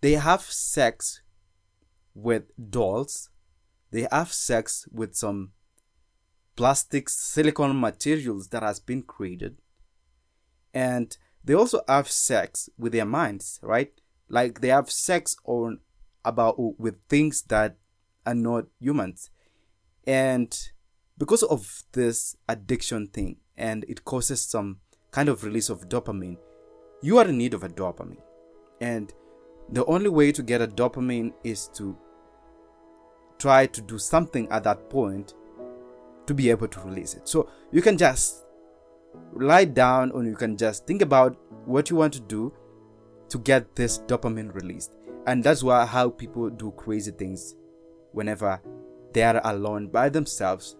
They 0.00 0.12
have 0.12 0.42
sex 0.42 1.22
with 2.14 2.44
dolls. 2.70 3.28
They 3.90 4.06
have 4.10 4.32
sex 4.32 4.86
with 4.90 5.14
some 5.14 5.52
plastic 6.58 7.08
silicone 7.08 7.80
materials 7.80 8.48
that 8.48 8.64
has 8.64 8.80
been 8.80 9.00
created. 9.00 9.56
And 10.74 11.16
they 11.44 11.54
also 11.54 11.82
have 11.86 12.10
sex 12.10 12.68
with 12.76 12.90
their 12.90 13.04
minds, 13.04 13.60
right? 13.62 13.92
Like 14.28 14.60
they 14.60 14.68
have 14.68 14.90
sex 14.90 15.36
on 15.44 15.78
about 16.24 16.56
with 16.58 17.00
things 17.08 17.42
that 17.42 17.76
are 18.26 18.34
not 18.34 18.64
humans. 18.80 19.30
And 20.04 20.52
because 21.16 21.44
of 21.44 21.84
this 21.92 22.34
addiction 22.48 23.06
thing 23.06 23.36
and 23.56 23.84
it 23.88 24.04
causes 24.04 24.44
some 24.44 24.78
kind 25.12 25.28
of 25.28 25.44
release 25.44 25.70
of 25.70 25.88
dopamine, 25.88 26.38
you 27.02 27.18
are 27.18 27.28
in 27.28 27.38
need 27.38 27.54
of 27.54 27.62
a 27.62 27.68
dopamine. 27.68 28.22
And 28.80 29.14
the 29.70 29.84
only 29.84 30.08
way 30.08 30.32
to 30.32 30.42
get 30.42 30.60
a 30.60 30.66
dopamine 30.66 31.34
is 31.44 31.68
to 31.74 31.96
try 33.38 33.66
to 33.66 33.80
do 33.80 33.96
something 33.96 34.48
at 34.50 34.64
that 34.64 34.90
point 34.90 35.34
to 36.28 36.34
be 36.34 36.50
able 36.50 36.68
to 36.68 36.80
release 36.80 37.14
it. 37.14 37.26
So 37.26 37.50
you 37.72 37.82
can 37.82 37.98
just 37.98 38.44
lie 39.34 39.64
down 39.64 40.12
or 40.12 40.22
you 40.24 40.36
can 40.36 40.56
just 40.56 40.86
think 40.86 41.02
about 41.02 41.36
what 41.64 41.90
you 41.90 41.96
want 41.96 42.12
to 42.14 42.20
do 42.20 42.52
to 43.30 43.38
get 43.38 43.74
this 43.74 43.98
dopamine 44.06 44.54
released. 44.54 44.94
And 45.26 45.42
that's 45.42 45.62
why 45.62 45.84
how 45.84 46.10
people 46.10 46.48
do 46.48 46.70
crazy 46.72 47.10
things 47.10 47.56
whenever 48.12 48.60
they 49.12 49.22
are 49.22 49.40
alone 49.44 49.88
by 49.88 50.08
themselves 50.08 50.76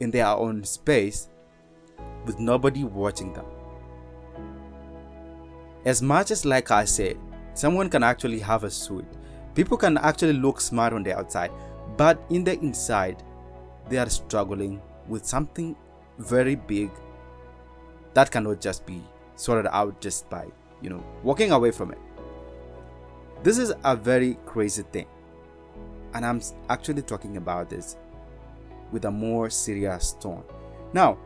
in 0.00 0.10
their 0.10 0.26
own 0.26 0.64
space 0.64 1.28
with 2.24 2.38
nobody 2.38 2.84
watching 2.84 3.32
them. 3.32 3.46
As 5.84 6.02
much 6.02 6.30
as, 6.30 6.44
like 6.44 6.70
I 6.70 6.84
said, 6.84 7.18
someone 7.54 7.88
can 7.88 8.02
actually 8.02 8.40
have 8.40 8.64
a 8.64 8.70
suit, 8.70 9.06
people 9.54 9.76
can 9.76 9.96
actually 9.98 10.34
look 10.34 10.60
smart 10.60 10.92
on 10.92 11.02
the 11.02 11.16
outside, 11.16 11.50
but 11.96 12.22
in 12.30 12.44
the 12.44 12.58
inside, 12.60 13.22
they 13.88 13.98
are 13.98 14.08
struggling 14.08 14.80
with 15.06 15.24
something 15.26 15.76
very 16.18 16.54
big 16.54 16.90
that 18.14 18.30
cannot 18.30 18.60
just 18.60 18.84
be 18.86 19.02
sorted 19.36 19.66
out 19.70 20.00
just 20.00 20.28
by, 20.28 20.46
you 20.82 20.90
know, 20.90 21.04
walking 21.22 21.52
away 21.52 21.70
from 21.70 21.92
it. 21.92 21.98
This 23.42 23.58
is 23.58 23.72
a 23.84 23.94
very 23.94 24.36
crazy 24.46 24.82
thing. 24.82 25.06
And 26.14 26.24
I'm 26.24 26.40
actually 26.68 27.02
talking 27.02 27.36
about 27.36 27.70
this 27.70 27.96
with 28.90 29.04
a 29.04 29.10
more 29.10 29.50
serious 29.50 30.16
tone. 30.20 30.42
Now, 30.92 31.18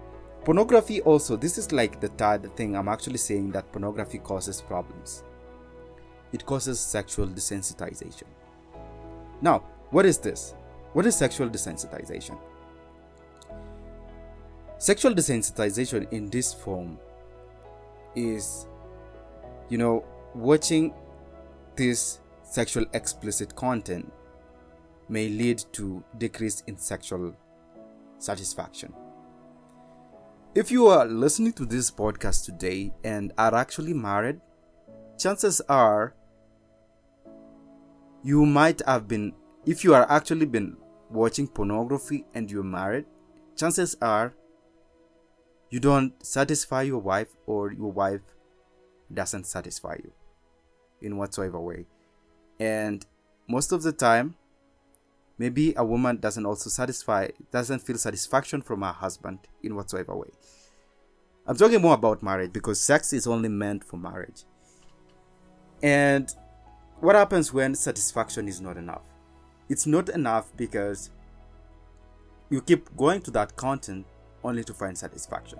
pornography 0.44 1.00
also, 1.02 1.36
this 1.36 1.56
is 1.56 1.72
like 1.72 2.00
the 2.00 2.08
third 2.08 2.54
thing 2.56 2.76
I'm 2.76 2.88
actually 2.88 3.18
saying 3.18 3.52
that 3.52 3.70
pornography 3.72 4.18
causes 4.18 4.60
problems. 4.60 5.22
It 6.32 6.44
causes 6.44 6.80
sexual 6.80 7.28
desensitization. 7.28 8.26
Now, 9.40 9.60
what 9.90 10.04
is 10.04 10.18
this? 10.18 10.54
What 10.92 11.06
is 11.06 11.16
sexual 11.16 11.48
desensitization? 11.48 12.38
Sexual 14.82 15.14
desensitization 15.14 16.12
in 16.12 16.28
this 16.28 16.52
form 16.52 16.98
is, 18.16 18.66
you 19.68 19.78
know, 19.78 20.04
watching 20.34 20.92
this 21.76 22.18
sexual 22.42 22.84
explicit 22.92 23.54
content 23.54 24.12
may 25.08 25.28
lead 25.28 25.62
to 25.74 26.02
decrease 26.18 26.64
in 26.66 26.76
sexual 26.76 27.32
satisfaction. 28.18 28.92
If 30.56 30.72
you 30.72 30.88
are 30.88 31.06
listening 31.06 31.52
to 31.52 31.64
this 31.64 31.88
podcast 31.88 32.44
today 32.44 32.92
and 33.04 33.32
are 33.38 33.54
actually 33.54 33.94
married, 33.94 34.40
chances 35.16 35.60
are 35.68 36.12
you 38.24 38.44
might 38.44 38.82
have 38.84 39.06
been 39.06 39.32
if 39.64 39.84
you 39.84 39.94
are 39.94 40.10
actually 40.10 40.46
been 40.46 40.76
watching 41.08 41.46
pornography 41.46 42.24
and 42.34 42.50
you're 42.50 42.64
married, 42.64 43.04
chances 43.54 43.96
are 44.02 44.34
you 45.72 45.80
don't 45.80 46.12
satisfy 46.24 46.82
your 46.82 46.98
wife 46.98 47.34
or 47.46 47.72
your 47.72 47.90
wife 47.90 48.20
doesn't 49.12 49.46
satisfy 49.46 49.96
you 50.04 50.12
in 51.00 51.16
whatsoever 51.16 51.58
way. 51.58 51.86
And 52.60 53.04
most 53.48 53.72
of 53.72 53.82
the 53.82 53.90
time, 53.90 54.34
maybe 55.38 55.72
a 55.78 55.82
woman 55.82 56.18
doesn't 56.18 56.44
also 56.44 56.68
satisfy 56.68 57.28
doesn't 57.50 57.78
feel 57.78 57.96
satisfaction 57.96 58.60
from 58.60 58.82
her 58.82 58.92
husband 58.92 59.38
in 59.62 59.74
whatsoever 59.74 60.14
way. 60.14 60.28
I'm 61.46 61.56
talking 61.56 61.80
more 61.80 61.94
about 61.94 62.22
marriage 62.22 62.52
because 62.52 62.78
sex 62.78 63.14
is 63.14 63.26
only 63.26 63.48
meant 63.48 63.82
for 63.82 63.96
marriage. 63.96 64.44
And 65.82 66.30
what 67.00 67.16
happens 67.16 67.50
when 67.50 67.74
satisfaction 67.74 68.46
is 68.46 68.60
not 68.60 68.76
enough? 68.76 69.04
It's 69.70 69.86
not 69.86 70.10
enough 70.10 70.54
because 70.54 71.08
you 72.50 72.60
keep 72.60 72.94
going 72.94 73.22
to 73.22 73.30
that 73.30 73.56
content 73.56 74.04
only 74.44 74.64
to 74.64 74.74
find 74.74 74.96
satisfaction 74.96 75.58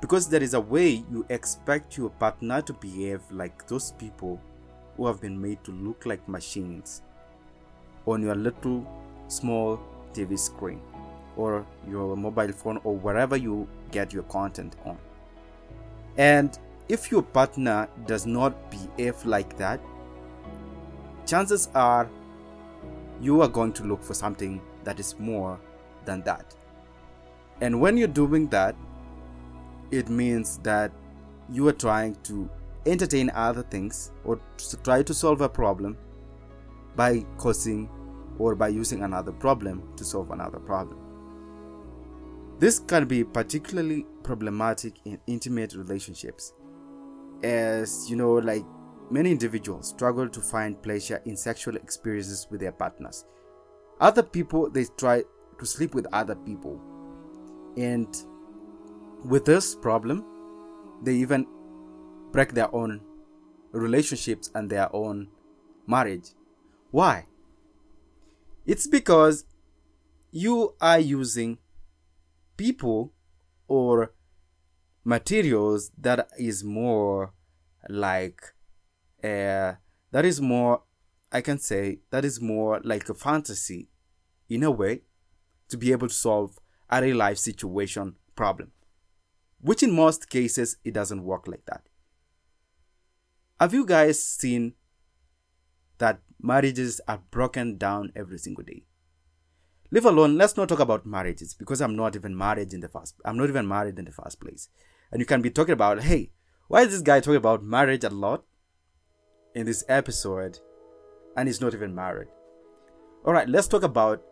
because 0.00 0.28
there 0.28 0.42
is 0.42 0.54
a 0.54 0.60
way 0.60 1.04
you 1.10 1.26
expect 1.28 1.96
your 1.96 2.10
partner 2.10 2.62
to 2.62 2.72
behave 2.72 3.20
like 3.30 3.66
those 3.68 3.92
people 3.92 4.40
who 4.96 5.06
have 5.06 5.20
been 5.20 5.40
made 5.40 5.62
to 5.64 5.72
look 5.72 6.06
like 6.06 6.26
machines 6.28 7.02
on 8.06 8.22
your 8.22 8.34
little 8.34 8.86
small 9.28 9.80
TV 10.12 10.38
screen 10.38 10.80
or 11.36 11.66
your 11.88 12.16
mobile 12.16 12.52
phone 12.52 12.80
or 12.84 12.96
wherever 12.96 13.36
you 13.36 13.68
get 13.90 14.12
your 14.12 14.24
content 14.24 14.76
on. 14.84 14.98
And 16.16 16.58
if 16.88 17.10
your 17.10 17.22
partner 17.22 17.88
does 18.06 18.26
not 18.26 18.54
behave 18.70 19.24
like 19.24 19.56
that, 19.58 19.80
chances 21.26 21.68
are 21.74 22.08
you 23.20 23.42
are 23.42 23.48
going 23.48 23.72
to 23.74 23.84
look 23.84 24.02
for 24.02 24.14
something 24.14 24.60
that 24.84 24.98
is 24.98 25.18
more 25.18 25.60
than 26.04 26.22
that. 26.22 26.54
And 27.60 27.80
when 27.80 27.96
you're 27.96 28.08
doing 28.08 28.48
that, 28.48 28.74
it 29.90 30.08
means 30.08 30.58
that 30.58 30.92
you 31.50 31.66
are 31.68 31.72
trying 31.72 32.14
to 32.22 32.48
entertain 32.86 33.30
other 33.34 33.62
things 33.62 34.12
or 34.24 34.40
try 34.82 35.02
to 35.02 35.12
solve 35.12 35.40
a 35.40 35.48
problem 35.48 35.96
by 36.96 37.24
causing 37.36 37.88
or 38.38 38.54
by 38.54 38.68
using 38.68 39.02
another 39.02 39.32
problem 39.32 39.82
to 39.96 40.04
solve 40.04 40.30
another 40.30 40.58
problem. 40.58 40.98
This 42.58 42.78
can 42.78 43.06
be 43.06 43.24
particularly 43.24 44.06
problematic 44.22 44.94
in 45.04 45.18
intimate 45.26 45.74
relationships, 45.74 46.52
as 47.42 48.08
you 48.08 48.16
know, 48.16 48.34
like 48.34 48.64
many 49.10 49.30
individuals 49.30 49.88
struggle 49.88 50.28
to 50.28 50.40
find 50.40 50.80
pleasure 50.82 51.20
in 51.24 51.36
sexual 51.36 51.76
experiences 51.76 52.46
with 52.50 52.60
their 52.60 52.72
partners. 52.72 53.24
Other 54.00 54.22
people 54.22 54.70
they 54.70 54.84
try 54.96 55.24
to 55.58 55.66
sleep 55.66 55.94
with 55.94 56.06
other 56.12 56.34
people, 56.34 56.80
and 57.76 58.08
with 59.24 59.44
this 59.44 59.74
problem, 59.74 60.24
they 61.02 61.14
even 61.14 61.46
break 62.32 62.52
their 62.52 62.74
own 62.74 63.00
relationships 63.72 64.50
and 64.54 64.70
their 64.70 64.94
own 64.94 65.28
marriage. 65.86 66.30
Why? 66.90 67.26
It's 68.66 68.86
because 68.86 69.44
you 70.30 70.74
are 70.80 70.98
using 70.98 71.58
people 72.56 73.12
or 73.68 74.12
materials 75.04 75.90
that 75.98 76.28
is 76.38 76.62
more 76.62 77.32
like 77.88 78.40
uh, 79.24 79.72
that 80.12 80.24
is 80.24 80.40
more 80.40 80.82
i 81.32 81.40
can 81.40 81.58
say 81.58 82.00
that 82.10 82.24
is 82.24 82.40
more 82.40 82.80
like 82.84 83.08
a 83.08 83.14
fantasy 83.14 83.88
in 84.48 84.62
a 84.62 84.70
way 84.70 85.00
to 85.68 85.76
be 85.78 85.92
able 85.92 86.08
to 86.08 86.14
solve 86.14 86.58
a 86.90 87.00
real 87.02 87.16
life 87.16 87.38
situation 87.38 88.14
problem 88.34 88.72
which 89.60 89.82
in 89.82 89.92
most 89.92 90.28
cases 90.28 90.76
it 90.84 90.94
doesn't 90.94 91.24
work 91.24 91.46
like 91.46 91.64
that 91.66 91.82
have 93.60 93.74
you 93.74 93.84
guys 93.84 94.22
seen 94.22 94.74
that 96.00 96.20
marriages 96.42 97.00
are 97.06 97.22
broken 97.30 97.76
down 97.76 98.10
every 98.16 98.38
single 98.38 98.64
day. 98.64 98.84
Leave 99.92 100.04
alone, 100.04 100.36
let's 100.36 100.56
not 100.56 100.68
talk 100.68 100.80
about 100.80 101.06
marriages 101.06 101.54
because 101.54 101.80
I'm 101.80 101.96
not 101.96 102.16
even 102.16 102.36
married 102.36 102.72
in 102.72 102.80
the 102.80 102.88
first 102.88 103.14
I'm 103.24 103.36
not 103.36 103.48
even 103.48 103.68
married 103.68 103.98
in 103.98 104.04
the 104.04 104.12
first 104.12 104.40
place. 104.40 104.68
And 105.12 105.20
you 105.20 105.26
can 105.26 105.42
be 105.42 105.50
talking 105.50 105.72
about, 105.72 106.02
hey, 106.02 106.30
Why 106.68 106.82
is 106.82 106.92
this 106.92 107.02
guy 107.02 107.18
talking 107.18 107.36
about 107.36 107.64
marriage 107.64 108.04
a 108.04 108.10
lot 108.10 108.44
in 109.56 109.66
this 109.66 109.84
episode 109.88 110.60
and 111.36 111.48
he's 111.48 111.60
not 111.60 111.74
even 111.74 111.94
married? 111.94 112.28
All 113.24 113.32
right, 113.32 113.48
let's 113.48 113.68
talk 113.68 113.82
about 113.82 114.22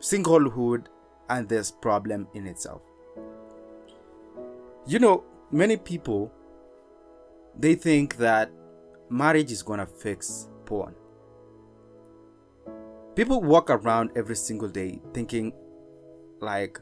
singlehood 0.00 0.86
and 1.28 1.48
this 1.48 1.70
problem 1.70 2.26
in 2.34 2.46
itself. 2.46 2.82
You 4.86 4.98
know, 4.98 5.24
many 5.50 5.76
people 5.76 6.32
they 7.58 7.74
think 7.74 8.16
that 8.16 8.50
marriage 9.10 9.50
is 9.50 9.62
to 9.62 9.86
fix 9.86 10.48
porn. 10.64 10.94
People 13.16 13.42
walk 13.42 13.68
around 13.68 14.10
every 14.14 14.36
single 14.36 14.68
day 14.68 15.00
thinking 15.12 15.52
like 16.40 16.78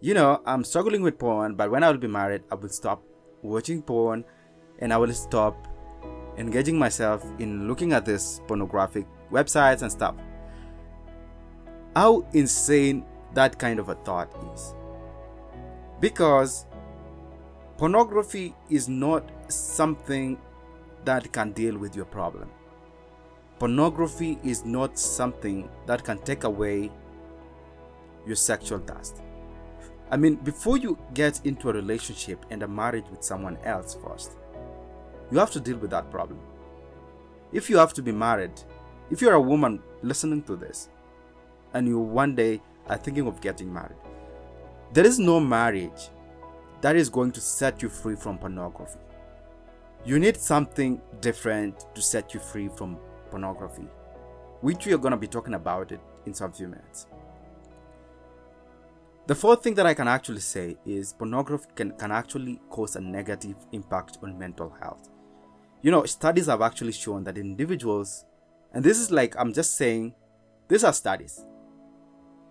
you 0.00 0.12
know, 0.14 0.42
I'm 0.44 0.62
struggling 0.62 1.02
with 1.02 1.18
porn, 1.18 1.54
but 1.54 1.70
when 1.70 1.82
I 1.82 1.90
will 1.90 1.98
be 1.98 2.06
married, 2.06 2.42
I 2.50 2.54
will 2.54 2.68
stop 2.68 3.02
watching 3.42 3.82
porn 3.82 4.24
and 4.78 4.92
I 4.92 4.98
will 4.98 5.12
stop 5.12 5.66
engaging 6.36 6.78
myself 6.78 7.24
in 7.38 7.66
looking 7.66 7.92
at 7.92 8.04
this 8.04 8.40
pornographic 8.46 9.06
websites 9.32 9.82
and 9.82 9.90
stuff. 9.90 10.14
How 11.94 12.26
insane 12.34 13.04
that 13.36 13.58
kind 13.58 13.78
of 13.78 13.90
a 13.90 13.94
thought 13.96 14.34
is. 14.54 14.74
Because 16.00 16.66
pornography 17.76 18.54
is 18.70 18.88
not 18.88 19.30
something 19.52 20.38
that 21.04 21.32
can 21.32 21.52
deal 21.52 21.76
with 21.76 21.94
your 21.94 22.06
problem. 22.06 22.50
Pornography 23.58 24.38
is 24.42 24.64
not 24.64 24.98
something 24.98 25.68
that 25.86 26.02
can 26.02 26.18
take 26.18 26.44
away 26.44 26.90
your 28.26 28.36
sexual 28.36 28.78
dust. 28.78 29.22
I 30.10 30.16
mean, 30.16 30.36
before 30.36 30.78
you 30.78 30.98
get 31.12 31.44
into 31.44 31.68
a 31.68 31.72
relationship 31.72 32.44
and 32.50 32.62
a 32.62 32.68
marriage 32.68 33.06
with 33.10 33.22
someone 33.22 33.58
else 33.64 33.98
first, 34.02 34.32
you 35.30 35.38
have 35.38 35.50
to 35.50 35.60
deal 35.60 35.76
with 35.76 35.90
that 35.90 36.10
problem. 36.10 36.38
If 37.52 37.68
you 37.68 37.76
have 37.76 37.92
to 37.94 38.02
be 38.02 38.12
married, 38.12 38.52
if 39.10 39.20
you're 39.20 39.34
a 39.34 39.40
woman 39.40 39.82
listening 40.02 40.42
to 40.44 40.56
this, 40.56 40.88
and 41.74 41.86
you 41.86 41.98
one 41.98 42.34
day 42.34 42.62
are 42.88 42.96
thinking 42.96 43.26
of 43.26 43.40
getting 43.40 43.72
married, 43.72 43.98
there 44.92 45.06
is 45.06 45.18
no 45.18 45.40
marriage 45.40 46.10
that 46.80 46.96
is 46.96 47.08
going 47.08 47.32
to 47.32 47.40
set 47.40 47.82
you 47.82 47.88
free 47.88 48.16
from 48.16 48.38
pornography. 48.38 48.98
You 50.04 50.18
need 50.18 50.36
something 50.36 51.00
different 51.20 51.86
to 51.94 52.02
set 52.02 52.32
you 52.32 52.40
free 52.40 52.68
from 52.68 52.98
pornography, 53.30 53.88
which 54.60 54.86
we 54.86 54.92
are 54.92 54.98
going 54.98 55.10
to 55.10 55.16
be 55.16 55.26
talking 55.26 55.54
about 55.54 55.90
it 55.90 56.00
in 56.26 56.34
some 56.34 56.52
few 56.52 56.68
minutes. 56.68 57.06
The 59.26 59.34
fourth 59.34 59.64
thing 59.64 59.74
that 59.74 59.86
I 59.86 59.94
can 59.94 60.06
actually 60.06 60.40
say 60.40 60.76
is 60.86 61.12
pornography 61.12 61.66
can, 61.74 61.90
can 61.92 62.12
actually 62.12 62.60
cause 62.70 62.94
a 62.94 63.00
negative 63.00 63.56
impact 63.72 64.18
on 64.22 64.38
mental 64.38 64.72
health. 64.80 65.08
You 65.82 65.90
know, 65.90 66.04
studies 66.04 66.46
have 66.46 66.62
actually 66.62 66.92
shown 66.92 67.24
that 67.24 67.36
individuals, 67.36 68.24
and 68.72 68.84
this 68.84 68.98
is 68.98 69.10
like 69.10 69.34
I'm 69.36 69.52
just 69.52 69.76
saying, 69.76 70.14
these 70.68 70.84
are 70.84 70.92
studies. 70.92 71.44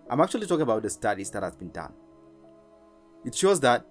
I'm 0.08 0.20
actually 0.20 0.46
talking 0.46 0.62
about 0.62 0.82
the 0.82 0.90
studies 0.90 1.30
that 1.30 1.42
has 1.42 1.56
been 1.56 1.70
done. 1.70 1.92
It 3.24 3.34
shows 3.34 3.58
that 3.60 3.84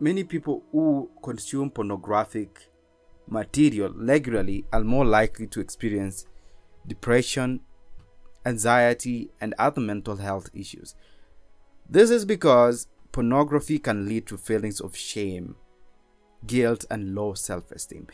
many 0.00 0.22
people 0.22 0.62
who 0.70 1.10
consume 1.22 1.70
pornographic 1.70 2.68
material 3.26 3.92
regularly 3.94 4.66
are 4.72 4.84
more 4.84 5.06
likely 5.06 5.46
to 5.46 5.60
experience 5.60 6.26
depression, 6.86 7.60
anxiety, 8.44 9.30
and 9.40 9.54
other 9.58 9.80
mental 9.80 10.16
health 10.16 10.50
issues. 10.52 10.94
This 11.88 12.10
is 12.10 12.24
because 12.26 12.86
pornography 13.12 13.78
can 13.78 14.06
lead 14.06 14.26
to 14.26 14.36
feelings 14.36 14.80
of 14.80 14.94
shame, 14.96 15.56
guilt, 16.46 16.84
and 16.90 17.14
low 17.14 17.32
self 17.32 17.70
esteem, 17.70 18.08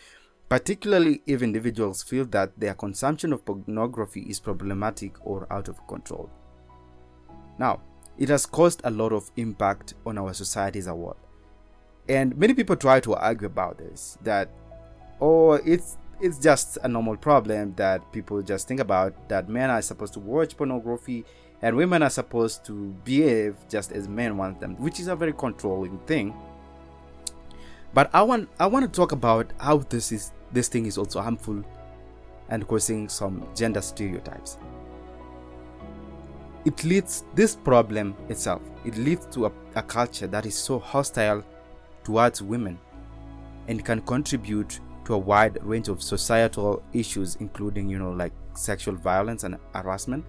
particularly 0.48 1.22
if 1.26 1.42
individuals 1.42 2.04
feel 2.04 2.24
that 2.26 2.58
their 2.60 2.74
consumption 2.74 3.32
of 3.32 3.44
pornography 3.44 4.20
is 4.22 4.38
problematic 4.38 5.14
or 5.26 5.52
out 5.52 5.66
of 5.66 5.84
control. 5.88 6.30
Now, 7.58 7.80
it 8.18 8.28
has 8.28 8.46
caused 8.46 8.80
a 8.84 8.90
lot 8.90 9.12
of 9.12 9.30
impact 9.36 9.94
on 10.06 10.18
our 10.18 10.34
society 10.34 10.78
as 10.78 10.86
a 10.86 10.92
whole. 10.92 11.16
And 12.08 12.36
many 12.36 12.54
people 12.54 12.76
try 12.76 13.00
to 13.00 13.14
argue 13.14 13.46
about 13.46 13.78
this 13.78 14.18
that, 14.22 14.50
oh, 15.20 15.52
it's 15.52 15.96
it's 16.20 16.38
just 16.38 16.78
a 16.82 16.88
normal 16.88 17.16
problem 17.16 17.74
that 17.76 18.10
people 18.12 18.42
just 18.42 18.66
think 18.66 18.80
about 18.80 19.28
that 19.28 19.48
men 19.48 19.70
are 19.70 19.80
supposed 19.80 20.12
to 20.14 20.20
watch 20.20 20.56
pornography 20.56 21.24
and 21.62 21.76
women 21.76 22.02
are 22.02 22.10
supposed 22.10 22.64
to 22.64 22.94
behave 23.04 23.56
just 23.68 23.92
as 23.92 24.08
men 24.08 24.36
want 24.36 24.58
them 24.60 24.76
which 24.82 24.98
is 24.98 25.06
a 25.06 25.14
very 25.14 25.32
controlling 25.32 25.96
thing 26.06 26.34
but 27.94 28.10
i 28.12 28.20
want 28.22 28.48
i 28.58 28.66
want 28.66 28.84
to 28.84 28.90
talk 28.90 29.12
about 29.12 29.52
how 29.58 29.78
this 29.78 30.10
is 30.10 30.32
this 30.52 30.68
thing 30.68 30.86
is 30.86 30.98
also 30.98 31.20
harmful 31.20 31.62
and 32.48 32.66
causing 32.66 33.08
some 33.08 33.46
gender 33.54 33.80
stereotypes 33.80 34.58
it 36.68 36.84
leads 36.84 37.24
this 37.34 37.56
problem 37.56 38.14
itself 38.28 38.62
it 38.84 38.96
leads 38.96 39.26
to 39.26 39.46
a, 39.46 39.52
a 39.74 39.82
culture 39.82 40.26
that 40.26 40.46
is 40.46 40.54
so 40.54 40.78
hostile 40.78 41.42
towards 42.04 42.42
women 42.42 42.78
and 43.68 43.84
can 43.84 44.00
contribute 44.02 44.80
to 45.04 45.14
a 45.14 45.18
wide 45.18 45.58
range 45.62 45.88
of 45.88 46.02
societal 46.02 46.82
issues 46.92 47.36
including 47.36 47.88
you 47.88 47.98
know 47.98 48.12
like 48.12 48.32
sexual 48.54 48.94
violence 48.94 49.44
and 49.44 49.56
harassment 49.74 50.24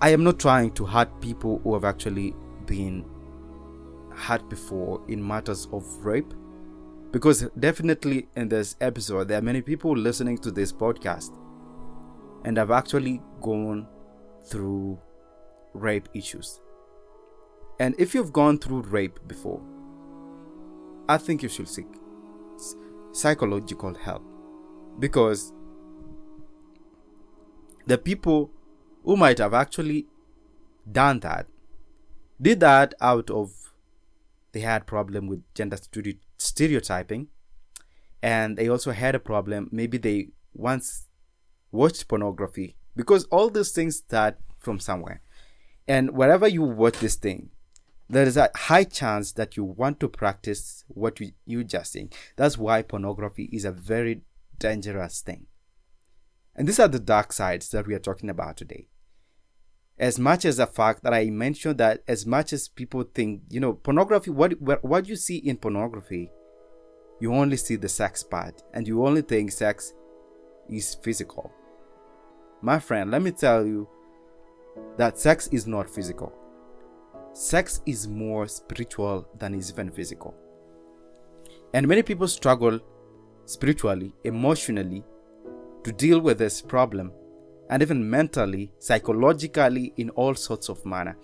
I 0.00 0.10
am 0.10 0.22
not 0.22 0.38
trying 0.38 0.72
to 0.72 0.84
hurt 0.84 1.08
people 1.22 1.60
who 1.62 1.72
have 1.72 1.84
actually 1.84 2.34
been 2.66 3.06
hurt 4.10 4.46
before 4.50 5.00
in 5.08 5.26
matters 5.26 5.66
of 5.72 5.84
rape. 6.04 6.34
Because 7.10 7.48
definitely 7.58 8.28
in 8.36 8.50
this 8.50 8.76
episode, 8.82 9.28
there 9.28 9.38
are 9.38 9.42
many 9.42 9.62
people 9.62 9.96
listening 9.96 10.36
to 10.38 10.50
this 10.50 10.74
podcast 10.74 11.38
and 12.44 12.58
have 12.58 12.70
actually 12.70 13.22
gone 13.40 13.86
through 14.46 14.98
rape 15.72 16.08
issues. 16.14 16.60
And 17.80 17.94
if 17.98 18.14
you've 18.14 18.32
gone 18.32 18.58
through 18.58 18.82
rape 18.82 19.18
before, 19.26 19.60
I 21.08 21.18
think 21.18 21.42
you 21.42 21.48
should 21.48 21.68
seek 21.68 21.86
psychological 23.12 23.94
help 23.94 24.22
because 24.98 25.52
the 27.86 27.98
people 27.98 28.50
who 29.04 29.16
might 29.16 29.38
have 29.38 29.54
actually 29.54 30.06
done 30.90 31.20
that 31.20 31.46
did 32.40 32.60
that 32.60 32.94
out 33.00 33.30
of 33.30 33.72
they 34.52 34.60
had 34.60 34.86
problem 34.86 35.26
with 35.26 35.42
gender 35.54 35.76
stereotyping 36.38 37.28
and 38.22 38.56
they 38.56 38.68
also 38.68 38.90
had 38.90 39.14
a 39.14 39.18
problem 39.18 39.68
maybe 39.70 39.98
they 39.98 40.28
once 40.54 41.06
watched 41.70 42.08
pornography 42.08 42.76
because 42.96 43.24
all 43.24 43.50
these 43.50 43.72
things 43.72 43.96
start 43.96 44.38
from 44.58 44.80
somewhere. 44.80 45.22
And 45.86 46.12
wherever 46.12 46.48
you 46.48 46.62
watch 46.62 46.98
this 46.98 47.16
thing 47.16 47.50
there 48.08 48.26
is 48.26 48.36
a 48.36 48.50
high 48.54 48.84
chance 48.84 49.32
that 49.32 49.56
you 49.56 49.64
want 49.64 49.98
to 50.00 50.08
practice 50.08 50.84
what 50.88 51.18
you, 51.20 51.32
you 51.46 51.64
just 51.64 51.92
saying. 51.92 52.12
That's 52.36 52.58
why 52.58 52.82
pornography 52.82 53.48
is 53.52 53.64
a 53.64 53.72
very 53.72 54.22
dangerous 54.58 55.20
thing. 55.20 55.46
And 56.54 56.68
these 56.68 56.78
are 56.78 56.88
the 56.88 57.00
dark 57.00 57.32
sides 57.32 57.70
that 57.70 57.86
we 57.86 57.94
are 57.94 58.00
talking 58.00 58.30
about 58.30 58.56
today. 58.56 58.88
As 59.98 60.18
much 60.18 60.44
as 60.44 60.58
the 60.58 60.66
fact 60.66 61.02
that 61.02 61.14
I 61.14 61.30
mentioned 61.30 61.78
that 61.78 62.02
as 62.06 62.26
much 62.26 62.52
as 62.52 62.68
people 62.68 63.04
think, 63.04 63.42
you 63.48 63.60
know, 63.60 63.72
pornography, 63.72 64.30
what, 64.30 64.52
what 64.60 65.08
you 65.08 65.16
see 65.16 65.36
in 65.38 65.56
pornography, 65.56 66.30
you 67.20 67.32
only 67.32 67.56
see 67.56 67.76
the 67.76 67.88
sex 67.88 68.22
part. 68.22 68.62
And 68.74 68.86
you 68.86 69.06
only 69.06 69.22
think 69.22 69.52
sex 69.52 69.94
is 70.68 70.96
physical. 70.96 71.52
My 72.64 72.78
friend, 72.78 73.10
let 73.10 73.20
me 73.20 73.30
tell 73.30 73.66
you 73.66 73.86
that 74.96 75.18
sex 75.18 75.48
is 75.48 75.66
not 75.66 75.86
physical. 75.86 76.32
Sex 77.34 77.82
is 77.84 78.08
more 78.08 78.46
spiritual 78.46 79.28
than 79.38 79.52
is 79.54 79.70
even 79.70 79.90
physical. 79.90 80.34
And 81.74 81.86
many 81.86 82.02
people 82.02 82.26
struggle 82.26 82.80
spiritually, 83.44 84.14
emotionally 84.24 85.04
to 85.82 85.92
deal 85.92 86.20
with 86.20 86.38
this 86.38 86.62
problem 86.62 87.12
and 87.68 87.82
even 87.82 88.08
mentally, 88.08 88.72
psychologically, 88.78 89.92
in 89.98 90.08
all 90.10 90.34
sorts 90.34 90.70
of 90.70 90.86
manner, 90.86 91.18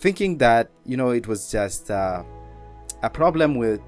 thinking 0.00 0.36
that 0.36 0.70
you 0.84 0.98
know 0.98 1.12
it 1.12 1.26
was 1.26 1.50
just 1.50 1.90
uh, 1.90 2.22
a 3.02 3.08
problem 3.08 3.54
with 3.54 3.80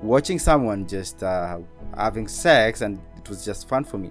watching 0.00 0.38
someone 0.38 0.88
just 0.88 1.22
uh, 1.22 1.58
having 1.94 2.28
sex 2.28 2.80
and 2.80 2.98
it 3.18 3.28
was 3.28 3.44
just 3.44 3.68
fun 3.68 3.84
for 3.84 3.98
me. 3.98 4.10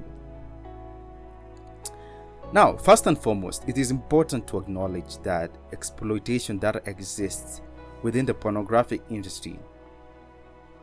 Now, 2.54 2.76
first 2.76 3.08
and 3.08 3.18
foremost, 3.18 3.64
it 3.68 3.78
is 3.78 3.92
important 3.92 4.48
to 4.48 4.58
acknowledge 4.58 5.18
that 5.20 5.52
exploitation 5.72 6.60
that 6.60 6.88
exists 6.88 7.62
within 8.04 8.26
the 8.26 8.34
pornographic 8.34 9.02
industry 9.10 9.60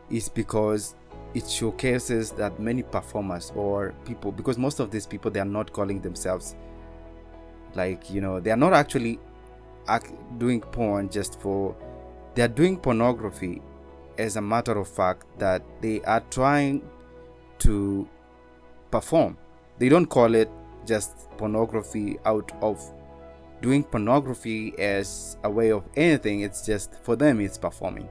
is 0.09 0.29
because 0.29 0.95
it 1.35 1.47
showcases 1.47 2.31
that 2.31 2.59
many 2.59 2.81
performers 2.81 3.51
or 3.55 3.93
people 4.05 4.31
because 4.31 4.57
most 4.57 4.79
of 4.79 4.89
these 4.89 5.05
people 5.05 5.29
they 5.29 5.39
are 5.39 5.45
not 5.45 5.71
calling 5.71 6.01
themselves 6.01 6.55
like 7.75 8.09
you 8.09 8.19
know 8.19 8.39
they 8.39 8.49
are 8.49 8.57
not 8.57 8.73
actually 8.73 9.19
act, 9.87 10.11
doing 10.39 10.61
porn 10.61 11.07
just 11.09 11.39
for 11.39 11.75
they 12.33 12.41
are 12.41 12.47
doing 12.47 12.77
pornography 12.77 13.61
as 14.17 14.35
a 14.35 14.41
matter 14.41 14.77
of 14.77 14.87
fact 14.87 15.25
that 15.39 15.63
they 15.81 16.01
are 16.01 16.21
trying 16.29 16.81
to 17.59 18.07
perform. 18.91 19.37
They 19.77 19.89
don't 19.89 20.05
call 20.05 20.35
it 20.35 20.49
just 20.89 21.29
pornography 21.37 22.19
out 22.25 22.51
of 22.61 22.81
doing 23.61 23.83
pornography 23.83 24.73
as 24.77 25.37
a 25.43 25.49
way 25.49 25.71
of 25.71 25.87
anything, 25.95 26.41
it's 26.41 26.65
just 26.65 26.95
for 27.03 27.15
them, 27.15 27.39
it's 27.39 27.57
performing. 27.57 28.09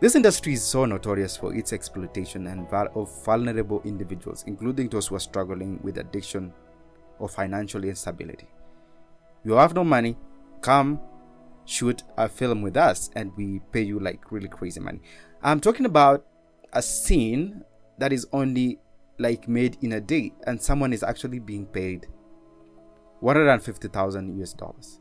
This 0.00 0.14
industry 0.14 0.52
is 0.52 0.62
so 0.62 0.84
notorious 0.84 1.36
for 1.36 1.54
its 1.54 1.72
exploitation 1.72 2.48
and 2.48 2.66
of 2.70 3.24
vulnerable 3.24 3.80
individuals, 3.84 4.44
including 4.46 4.88
those 4.90 5.06
who 5.06 5.14
are 5.14 5.20
struggling 5.20 5.80
with 5.82 5.96
addiction 5.98 6.52
or 7.18 7.28
financial 7.28 7.82
instability. 7.84 8.46
You 9.44 9.52
have 9.52 9.74
no 9.74 9.84
money, 9.84 10.18
come 10.60 11.00
shoot 11.64 12.02
a 12.16 12.28
film 12.28 12.62
with 12.62 12.76
us 12.76 13.10
and 13.14 13.32
we 13.36 13.60
pay 13.72 13.82
you 13.82 13.98
like 13.98 14.30
really 14.30 14.48
crazy 14.48 14.80
money. 14.80 15.00
I'm 15.42 15.60
talking 15.60 15.86
about 15.86 16.26
a 16.72 16.82
scene 16.82 17.64
that 17.98 18.12
is 18.12 18.26
only 18.32 18.78
like 19.18 19.48
made 19.48 19.78
in 19.82 19.92
a 19.92 20.00
day 20.00 20.32
and 20.46 20.60
someone 20.60 20.92
is 20.92 21.02
actually 21.02 21.38
being 21.38 21.66
paid 21.66 22.06
150,000 23.20 24.40
US 24.42 24.52
dollars. 24.52 25.00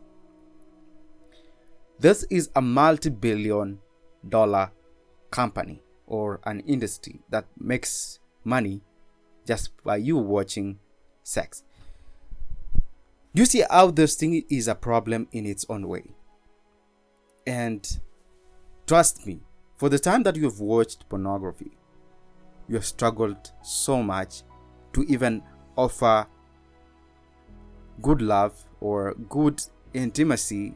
This 1.99 2.23
is 2.29 2.49
a 2.55 2.61
multi 2.61 3.09
billion 3.09 3.79
dollar 4.27 4.71
company 5.31 5.81
or 6.07 6.39
an 6.45 6.61
industry 6.61 7.21
that 7.29 7.45
makes 7.57 8.19
money 8.43 8.81
just 9.45 9.71
by 9.83 9.97
you 9.97 10.17
watching 10.17 10.79
sex. 11.23 11.63
You 13.33 13.45
see 13.45 13.63
how 13.69 13.91
this 13.91 14.15
thing 14.15 14.43
is 14.49 14.67
a 14.67 14.75
problem 14.75 15.27
in 15.31 15.45
its 15.45 15.65
own 15.69 15.87
way. 15.87 16.15
And 17.45 17.85
trust 18.87 19.27
me, 19.27 19.41
for 19.75 19.89
the 19.89 19.99
time 19.99 20.23
that 20.23 20.35
you 20.35 20.45
have 20.45 20.59
watched 20.59 21.07
pornography, 21.09 21.71
you 22.67 22.75
have 22.75 22.85
struggled 22.85 23.51
so 23.63 24.01
much 24.01 24.43
to 24.93 25.03
even 25.03 25.41
offer 25.75 26.25
good 28.01 28.21
love 28.21 28.53
or 28.81 29.13
good 29.29 29.61
intimacy 29.93 30.75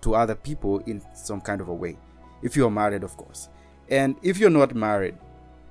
to 0.00 0.14
other 0.14 0.34
people 0.34 0.78
in 0.80 1.02
some 1.14 1.40
kind 1.40 1.60
of 1.60 1.68
a 1.68 1.74
way. 1.74 1.96
If 2.42 2.56
you're 2.56 2.70
married, 2.70 3.02
of 3.02 3.16
course. 3.16 3.48
And 3.90 4.16
if 4.22 4.38
you're 4.38 4.50
not 4.50 4.74
married, 4.74 5.16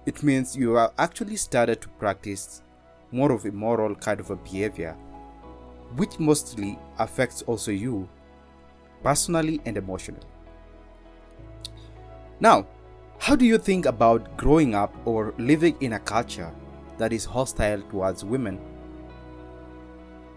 it 0.06 0.24
means 0.24 0.56
you 0.56 0.76
have 0.76 0.94
actually 0.98 1.36
started 1.36 1.82
to 1.82 1.90
practice 1.90 2.62
more 3.12 3.32
of 3.32 3.46
a 3.46 3.52
moral 3.52 3.96
kind 3.96 4.20
of 4.20 4.30
a 4.32 4.36
behavior, 4.36 4.94
which 5.96 6.20
mostly 6.20 6.78
affects 7.00 7.42
also 7.44 7.72
you 7.72 8.08
personally 9.04 9.62
and 9.66 9.78
emotionally. 9.78 10.28
Now, 12.40 12.68
how 13.20 13.36
do 13.36 13.46
you 13.46 13.58
think 13.58 13.86
about 13.86 14.38
growing 14.38 14.76
up 14.76 14.96
or 15.06 15.34
living 15.38 15.76
in 15.82 15.94
a 15.94 16.00
culture 16.00 16.54
that 16.98 17.12
is 17.12 17.26
hostile 17.26 17.82
towards 17.84 18.24
women 18.24 18.60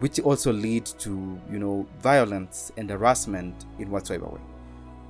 which 0.01 0.19
also 0.21 0.53
lead 0.53 0.87
to 0.87 1.39
you 1.51 1.59
know 1.59 1.87
violence 2.01 2.73
and 2.77 2.91
harassment 2.91 3.67
in 3.79 3.91
whatsoever 3.91 4.27
way? 4.27 4.41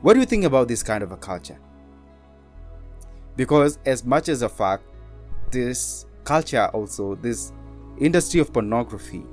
What 0.03 0.15
do 0.15 0.21
you 0.21 0.27
think 0.27 0.45
about 0.45 0.69
this 0.69 0.83
kind 0.83 1.03
of 1.03 1.13
a 1.13 1.17
culture? 1.17 1.59
Because 3.37 3.79
as 3.87 4.05
much 4.05 4.29
as 4.29 4.43
a 4.43 4.49
fact 4.49 4.85
this 5.51 6.07
culture 6.25 6.67
also 6.73 7.15
this 7.17 7.53
industry 7.99 8.41
of 8.41 8.53
pornography 8.53 9.25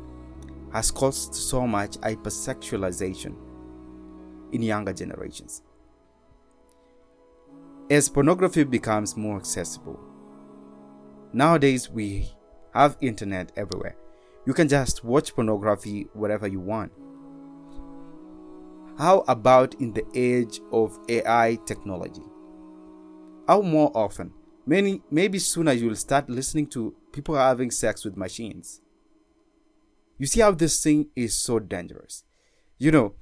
has 0.72 0.92
caused 0.92 1.34
so 1.34 1.66
much 1.68 1.92
hypersexualization 1.98 3.36
in 4.52 4.62
younger 4.62 4.94
generations 4.94 5.64
as 7.90 8.10
pornography 8.10 8.64
becomes 8.64 9.16
more 9.16 9.38
accessible 9.38 10.00
nowadays 11.34 11.90
we 11.90 12.30
have 12.74 12.98
internet 13.02 13.52
everywhere 13.56 13.96
you 14.48 14.54
can 14.54 14.70
just 14.70 15.04
watch 15.04 15.36
pornography 15.36 16.08
wherever 16.14 16.48
you 16.48 16.62
want. 16.62 16.94
How 18.98 19.26
about 19.28 19.74
in 19.82 19.92
the 19.92 20.06
age 20.16 20.62
of 20.72 20.98
AI 21.10 21.60
technology? 21.66 22.24
How 23.46 23.62
more 23.62 23.92
often? 23.94 24.32
Many, 24.66 25.02
maybe 25.12 25.38
sooner 25.38 25.74
you'll 25.74 25.98
start 25.98 26.30
listening 26.30 26.68
to 26.68 26.96
people 27.12 27.36
having 27.36 27.72
sex 27.72 28.06
with 28.06 28.16
machines. 28.16 28.80
You 30.18 30.28
see 30.28 30.40
how 30.40 30.52
this 30.52 30.82
thing 30.82 31.10
is 31.14 31.36
so 31.36 31.60
dangerous. 31.60 32.24
You 32.78 32.92
know, 32.92 33.16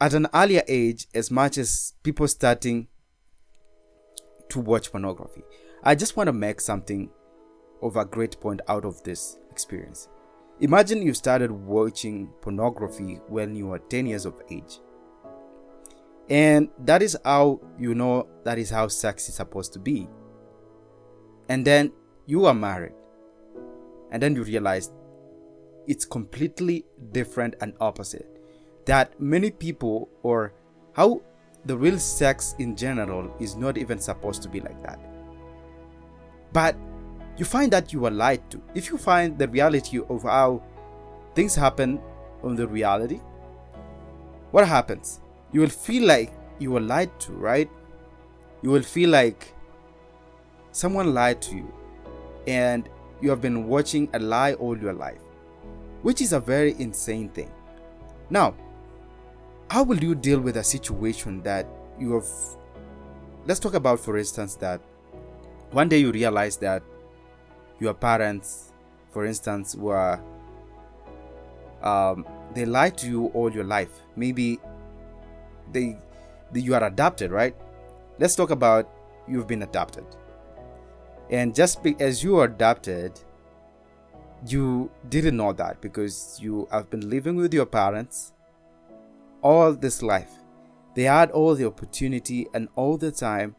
at 0.00 0.14
an 0.14 0.28
earlier 0.32 0.62
age, 0.66 1.08
as 1.14 1.30
much 1.30 1.58
as 1.58 1.92
people 2.02 2.26
starting 2.26 2.88
to 4.52 4.60
watch 4.60 4.90
pornography, 4.90 5.42
I 5.82 5.94
just 5.94 6.16
want 6.16 6.28
to 6.28 6.32
make 6.32 6.60
something 6.60 7.10
of 7.82 7.96
a 7.96 8.04
great 8.04 8.40
point 8.40 8.60
out 8.68 8.84
of 8.84 9.02
this 9.02 9.38
experience. 9.50 10.08
Imagine 10.60 11.02
you 11.02 11.14
started 11.14 11.50
watching 11.50 12.28
pornography 12.40 13.20
when 13.26 13.56
you 13.56 13.66
were 13.68 13.80
10 13.80 14.06
years 14.06 14.24
of 14.24 14.40
age. 14.50 14.78
And 16.28 16.68
that 16.78 17.02
is 17.02 17.18
how 17.24 17.60
you 17.78 17.94
know 17.94 18.28
that 18.44 18.58
is 18.58 18.70
how 18.70 18.88
sex 18.88 19.28
is 19.28 19.34
supposed 19.34 19.72
to 19.72 19.78
be. 19.78 20.08
And 21.48 21.66
then 21.66 21.92
you 22.26 22.46
are 22.46 22.54
married. 22.54 22.92
And 24.12 24.22
then 24.22 24.36
you 24.36 24.44
realize 24.44 24.92
it's 25.88 26.04
completely 26.04 26.84
different 27.10 27.56
and 27.60 27.74
opposite. 27.80 28.28
That 28.86 29.20
many 29.20 29.50
people, 29.50 30.08
or 30.22 30.54
how 30.92 31.22
the 31.64 31.76
real 31.76 31.98
sex 31.98 32.54
in 32.58 32.76
general, 32.76 33.34
is 33.38 33.56
not 33.56 33.78
even 33.78 33.98
supposed 33.98 34.42
to 34.42 34.48
be 34.48 34.60
like 34.60 34.82
that. 34.82 34.98
But 36.52 36.76
you 37.36 37.44
find 37.44 37.72
that 37.72 37.92
you 37.92 38.04
are 38.06 38.10
lied 38.10 38.48
to. 38.50 38.60
If 38.74 38.90
you 38.90 38.98
find 38.98 39.38
the 39.38 39.48
reality 39.48 40.00
of 40.08 40.22
how 40.24 40.62
things 41.34 41.54
happen 41.54 42.00
on 42.42 42.56
the 42.56 42.66
reality, 42.66 43.20
what 44.50 44.66
happens? 44.66 45.20
You 45.52 45.60
will 45.60 45.68
feel 45.68 46.06
like 46.06 46.32
you 46.58 46.72
were 46.72 46.80
lied 46.80 47.18
to, 47.20 47.32
right? 47.32 47.70
You 48.62 48.70
will 48.70 48.82
feel 48.82 49.10
like 49.10 49.54
someone 50.72 51.14
lied 51.14 51.40
to 51.42 51.56
you 51.56 51.72
and 52.46 52.88
you 53.20 53.30
have 53.30 53.40
been 53.40 53.66
watching 53.66 54.08
a 54.14 54.18
lie 54.18 54.54
all 54.54 54.76
your 54.76 54.92
life, 54.92 55.20
which 56.02 56.20
is 56.20 56.32
a 56.32 56.40
very 56.40 56.74
insane 56.78 57.28
thing. 57.28 57.50
Now, 58.30 58.54
how 59.72 59.82
will 59.82 60.04
you 60.04 60.14
deal 60.14 60.38
with 60.38 60.58
a 60.58 60.62
situation 60.62 61.42
that 61.42 61.66
you 61.98 62.12
have? 62.12 62.26
Let's 63.46 63.58
talk 63.58 63.72
about, 63.72 64.00
for 64.00 64.18
instance, 64.18 64.54
that 64.56 64.82
one 65.70 65.88
day 65.88 65.96
you 65.96 66.12
realize 66.12 66.58
that 66.58 66.82
your 67.80 67.94
parents, 67.94 68.74
for 69.12 69.24
instance, 69.24 69.74
were 69.74 70.20
um, 71.82 72.26
they 72.52 72.66
lied 72.66 72.98
to 72.98 73.06
you 73.06 73.26
all 73.28 73.50
your 73.50 73.64
life. 73.64 73.88
Maybe 74.14 74.60
they, 75.72 75.96
they 76.52 76.60
you 76.60 76.74
are 76.74 76.84
adopted, 76.84 77.30
right? 77.30 77.56
Let's 78.18 78.36
talk 78.36 78.50
about 78.50 78.90
you've 79.26 79.46
been 79.46 79.62
adopted, 79.62 80.04
and 81.30 81.54
just 81.54 81.82
be, 81.82 81.96
as 81.98 82.22
you 82.22 82.36
are 82.36 82.44
adopted, 82.44 83.18
you 84.46 84.90
didn't 85.08 85.38
know 85.38 85.54
that 85.54 85.80
because 85.80 86.38
you 86.42 86.68
have 86.70 86.90
been 86.90 87.08
living 87.08 87.36
with 87.36 87.54
your 87.54 87.64
parents 87.64 88.31
all 89.42 89.72
this 89.74 90.02
life. 90.02 90.30
They 90.94 91.04
had 91.04 91.30
all 91.30 91.54
the 91.54 91.66
opportunity 91.66 92.46
and 92.54 92.68
all 92.76 92.96
the 92.96 93.10
time 93.10 93.56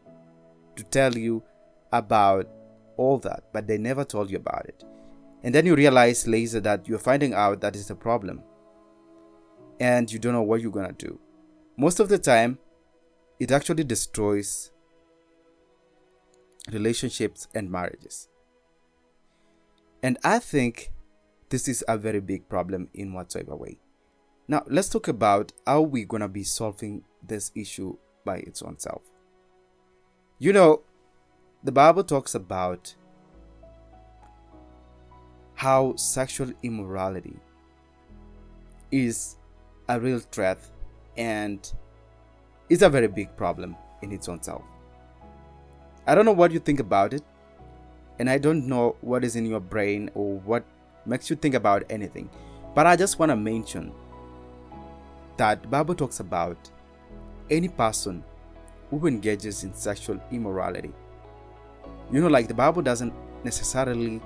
to 0.76 0.82
tell 0.84 1.16
you 1.16 1.42
about 1.92 2.48
all 2.96 3.18
that, 3.18 3.44
but 3.52 3.66
they 3.66 3.78
never 3.78 4.04
told 4.04 4.30
you 4.30 4.36
about 4.36 4.66
it. 4.66 4.84
And 5.42 5.54
then 5.54 5.66
you 5.66 5.74
realize 5.74 6.26
later 6.26 6.60
that 6.60 6.88
you're 6.88 6.98
finding 6.98 7.34
out 7.34 7.60
that 7.60 7.76
is 7.76 7.90
a 7.90 7.94
problem. 7.94 8.42
And 9.78 10.10
you 10.10 10.18
don't 10.18 10.32
know 10.32 10.42
what 10.42 10.60
you're 10.60 10.70
gonna 10.70 10.92
do. 10.92 11.18
Most 11.76 12.00
of 12.00 12.08
the 12.08 12.18
time, 12.18 12.58
it 13.38 13.50
actually 13.50 13.84
destroys 13.84 14.70
relationships 16.72 17.48
and 17.54 17.70
marriages. 17.70 18.28
And 20.02 20.18
I 20.24 20.38
think 20.38 20.92
this 21.50 21.68
is 21.68 21.84
a 21.88 21.98
very 21.98 22.20
big 22.20 22.48
problem 22.48 22.88
in 22.94 23.12
whatsoever 23.12 23.56
way. 23.56 23.80
Now, 24.46 24.62
let's 24.66 24.90
talk 24.90 25.08
about 25.08 25.52
how 25.66 25.80
we're 25.80 26.04
gonna 26.04 26.28
be 26.28 26.44
solving 26.44 27.04
this 27.22 27.50
issue 27.54 27.96
by 28.24 28.38
its 28.38 28.60
own 28.62 28.78
self. 28.78 29.02
You 30.38 30.52
know, 30.52 30.82
the 31.62 31.72
Bible 31.72 32.04
talks 32.04 32.34
about 32.34 32.94
how 35.54 35.96
sexual 35.96 36.52
immorality 36.62 37.36
is 38.90 39.36
a 39.88 39.98
real 39.98 40.18
threat 40.18 40.58
and 41.16 41.72
is 42.68 42.82
a 42.82 42.90
very 42.90 43.08
big 43.08 43.34
problem 43.36 43.76
in 44.02 44.12
its 44.12 44.28
own 44.28 44.42
self. 44.42 44.64
I 46.06 46.14
don't 46.14 46.26
know 46.26 46.32
what 46.32 46.52
you 46.52 46.58
think 46.58 46.80
about 46.80 47.14
it, 47.14 47.22
and 48.18 48.28
I 48.28 48.36
don't 48.36 48.66
know 48.66 48.96
what 49.00 49.24
is 49.24 49.36
in 49.36 49.46
your 49.46 49.60
brain 49.60 50.10
or 50.14 50.38
what 50.40 50.64
makes 51.06 51.30
you 51.30 51.36
think 51.36 51.54
about 51.54 51.84
anything, 51.88 52.28
but 52.74 52.86
I 52.86 52.94
just 52.94 53.18
want 53.18 53.30
to 53.30 53.36
mention 53.36 53.92
that 55.36 55.62
the 55.62 55.68
Bible 55.68 55.94
talks 55.94 56.20
about 56.20 56.56
any 57.50 57.68
person 57.68 58.22
who 58.90 59.06
engages 59.06 59.64
in 59.64 59.74
sexual 59.74 60.20
immorality. 60.30 60.92
You 62.12 62.20
know, 62.20 62.28
like 62.28 62.48
the 62.48 62.54
Bible 62.54 62.82
doesn't 62.82 63.12
necessarily 63.44 64.20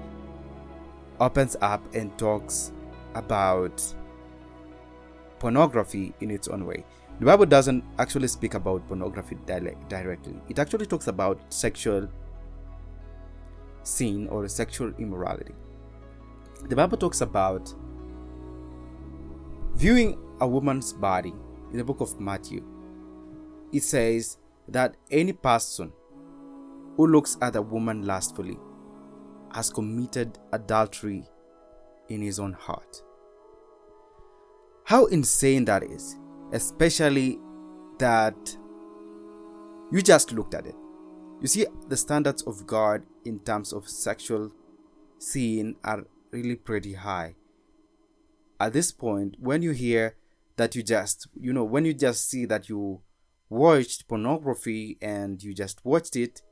opens 1.21 1.57
up 1.61 1.83
and 1.95 2.17
talks 2.19 2.73
about 3.15 3.83
pornography 5.39 6.15
in 6.21 6.31
its 6.31 6.49
own 6.49 6.67
way. 6.67 6.85
The 7.19 7.27
Bible 7.27 7.47
doesn't 7.47 7.83
actually 7.99 8.29
speak 8.29 8.55
about 8.55 8.87
pornography 8.87 9.37
directly. 9.45 10.41
It 10.49 10.59
actually 10.59 10.87
talks 10.87 11.09
about 11.09 11.41
sexual 11.53 12.09
sin 13.83 14.29
or 14.29 14.47
sexual 14.49 14.93
immorality. 14.99 15.55
The 16.69 16.77
Bible 16.77 16.99
talks 16.99 17.21
about 17.21 17.73
viewing 19.75 20.19
a 20.41 20.47
woman's 20.47 20.93
body 20.93 21.35
in 21.71 21.79
the 21.79 21.85
book 21.85 22.01
of 22.01 22.19
Matthew. 22.21 22.65
It 23.73 23.83
says 23.83 24.39
that 24.69 24.97
any 25.11 25.33
person 25.33 25.93
who 26.97 27.07
looks 27.07 27.37
at 27.43 27.57
a 27.57 27.63
woman 27.63 28.07
lustfully 28.07 28.59
has 29.55 29.71
committed 29.71 30.39
adultery 30.53 31.25
in 32.09 32.23
his 32.23 32.39
own 32.39 32.53
heart. 32.53 33.03
How 34.85 35.07
insane 35.07 35.65
that 35.67 35.83
is, 35.83 36.17
especially 36.53 37.39
that 37.99 38.57
you 39.91 40.03
just 40.03 40.33
looked 40.33 40.55
at 40.55 40.67
it. 40.67 40.75
You 41.41 41.47
see, 41.47 41.67
the 41.89 41.97
standards 41.97 42.43
of 42.43 42.67
God 42.67 43.03
in 43.25 43.39
terms 43.41 43.73
of 43.73 43.89
sexual 43.89 44.51
sin 45.19 45.77
are 45.85 46.05
really 46.31 46.57
pretty 46.57 46.95
high. 46.95 47.37
At 48.61 48.73
this 48.73 48.91
point, 48.93 49.37
when 49.39 49.63
you 49.63 49.71
hear 49.71 50.17
that 50.59 50.75
you 50.75 50.83
just, 50.83 51.29
you 51.41 51.53
know, 51.53 51.65
when 51.65 51.85
you 51.85 51.95
just 51.95 52.29
see 52.29 52.45
that 52.45 52.69
you 52.69 53.01
watched 53.49 54.07
pornography 54.09 54.99
and 55.01 55.43
you 55.43 55.55
just 55.55 55.85
watched 55.85 56.17
it, 56.17 56.43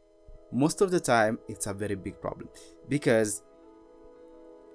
most 0.52 0.80
of 0.80 0.90
the 0.90 1.00
time 1.00 1.38
it's 1.48 1.66
a 1.66 1.74
very 1.74 1.96
big 1.96 2.20
problem 2.20 2.48
because 2.88 3.42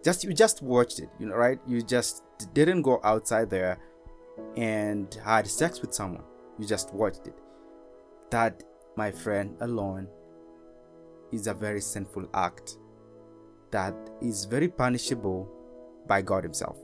just 0.03 0.23
you 0.23 0.33
just 0.33 0.61
watched 0.61 0.99
it, 0.99 1.09
you 1.17 1.27
know, 1.27 1.35
right? 1.35 1.59
You 1.65 1.81
just 1.81 2.23
didn't 2.53 2.81
go 2.81 2.99
outside 3.03 3.49
there 3.49 3.79
and 4.57 5.13
had 5.23 5.47
sex 5.47 5.81
with 5.81 5.93
someone. 5.93 6.23
You 6.59 6.67
just 6.67 6.93
watched 6.93 7.27
it. 7.27 7.39
That 8.31 8.63
my 8.97 9.11
friend, 9.11 9.55
alone 9.61 10.07
is 11.31 11.47
a 11.47 11.53
very 11.53 11.81
sinful 11.81 12.27
act 12.33 12.77
that 13.71 13.95
is 14.21 14.43
very 14.43 14.67
punishable 14.67 15.49
by 16.05 16.21
God 16.21 16.43
Himself. 16.43 16.77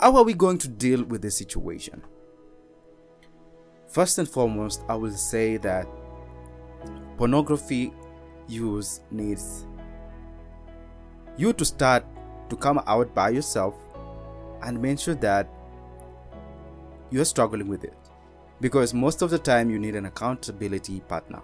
How 0.00 0.14
are 0.14 0.22
we 0.22 0.32
going 0.32 0.58
to 0.58 0.68
deal 0.68 1.02
with 1.02 1.22
this 1.22 1.36
situation? 1.36 2.02
First 3.88 4.18
and 4.18 4.28
foremost, 4.28 4.82
I 4.88 4.94
will 4.94 5.10
say 5.10 5.56
that 5.56 5.88
pornography 7.16 7.92
use 8.46 9.00
needs 9.10 9.66
you 11.36 11.52
to 11.52 11.64
start 11.64 12.04
to 12.48 12.56
come 12.56 12.80
out 12.86 13.12
by 13.12 13.30
yourself 13.30 13.74
and 14.62 14.80
make 14.80 15.00
sure 15.00 15.16
that 15.16 15.48
you're 17.10 17.24
struggling 17.24 17.66
with 17.66 17.82
it 17.82 17.96
because 18.60 18.94
most 18.94 19.20
of 19.20 19.30
the 19.30 19.38
time 19.38 19.68
you 19.68 19.80
need 19.80 19.96
an 19.96 20.06
accountability 20.06 21.00
partner. 21.00 21.42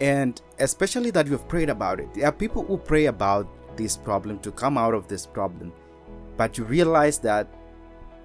And 0.00 0.40
especially 0.58 1.10
that 1.10 1.26
you've 1.26 1.46
prayed 1.48 1.68
about 1.68 2.00
it. 2.00 2.14
There 2.14 2.24
are 2.24 2.32
people 2.32 2.64
who 2.64 2.78
pray 2.78 3.06
about 3.06 3.46
this 3.76 3.94
problem 3.94 4.38
to 4.38 4.50
come 4.52 4.78
out 4.78 4.94
of 4.94 5.06
this 5.06 5.26
problem, 5.26 5.70
but 6.38 6.56
you 6.56 6.64
realize 6.64 7.18
that 7.18 7.46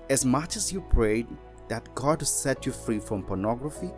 as 0.10 0.26
much 0.26 0.55
as 0.55 0.72
you 0.72 0.82
prayed 0.82 1.28
that 1.68 1.93
God 1.95 2.26
set 2.26 2.66
you 2.66 2.72
free 2.72 2.99
from 2.99 3.24
pornography, 3.24 3.91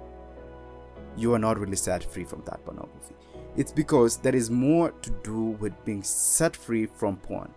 you 1.15 1.33
are 1.33 1.39
not 1.39 1.59
really 1.59 1.75
set 1.75 2.03
free 2.03 2.23
from 2.23 2.43
that 2.45 2.63
pornography. 2.65 3.15
It's 3.55 3.71
because 3.71 4.17
there 4.17 4.35
is 4.35 4.49
more 4.49 4.91
to 4.91 5.09
do 5.23 5.57
with 5.59 5.73
being 5.83 6.03
set 6.03 6.55
free 6.55 6.85
from 6.85 7.17
porn. 7.17 7.53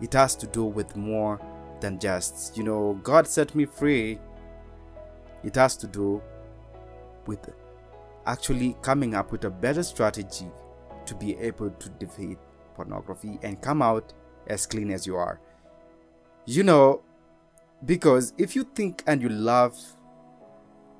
It 0.00 0.12
has 0.12 0.34
to 0.36 0.46
do 0.46 0.64
with 0.64 0.96
more 0.96 1.40
than 1.80 1.98
just, 1.98 2.56
you 2.56 2.62
know, 2.62 2.98
God 3.02 3.26
set 3.26 3.54
me 3.54 3.64
free 3.64 4.18
it 5.44 5.54
has 5.56 5.76
to 5.76 5.86
do 5.86 6.22
with 7.26 7.50
actually 8.26 8.76
coming 8.80 9.14
up 9.14 9.30
with 9.30 9.44
a 9.44 9.50
better 9.50 9.82
strategy 9.82 10.50
to 11.04 11.14
be 11.14 11.36
able 11.36 11.70
to 11.70 11.88
defeat 11.90 12.38
pornography 12.74 13.38
and 13.42 13.60
come 13.60 13.82
out 13.82 14.14
as 14.46 14.64
clean 14.66 14.90
as 14.90 15.06
you 15.06 15.16
are. 15.16 15.38
You 16.46 16.62
know, 16.62 17.02
because 17.84 18.32
if 18.38 18.54
you 18.54 18.64
think 18.64 19.02
and 19.06 19.22
you 19.22 19.28
love 19.28 19.76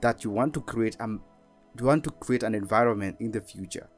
that 0.00 0.24
you 0.24 0.30
want 0.30 0.54
to 0.54 0.60
create 0.60 0.96
a 1.00 1.08
you 1.78 1.86
want 1.86 2.04
to 2.04 2.10
create 2.10 2.42
an 2.42 2.54
environment 2.54 3.16
in 3.20 3.30
the 3.30 3.40
future 3.40 3.88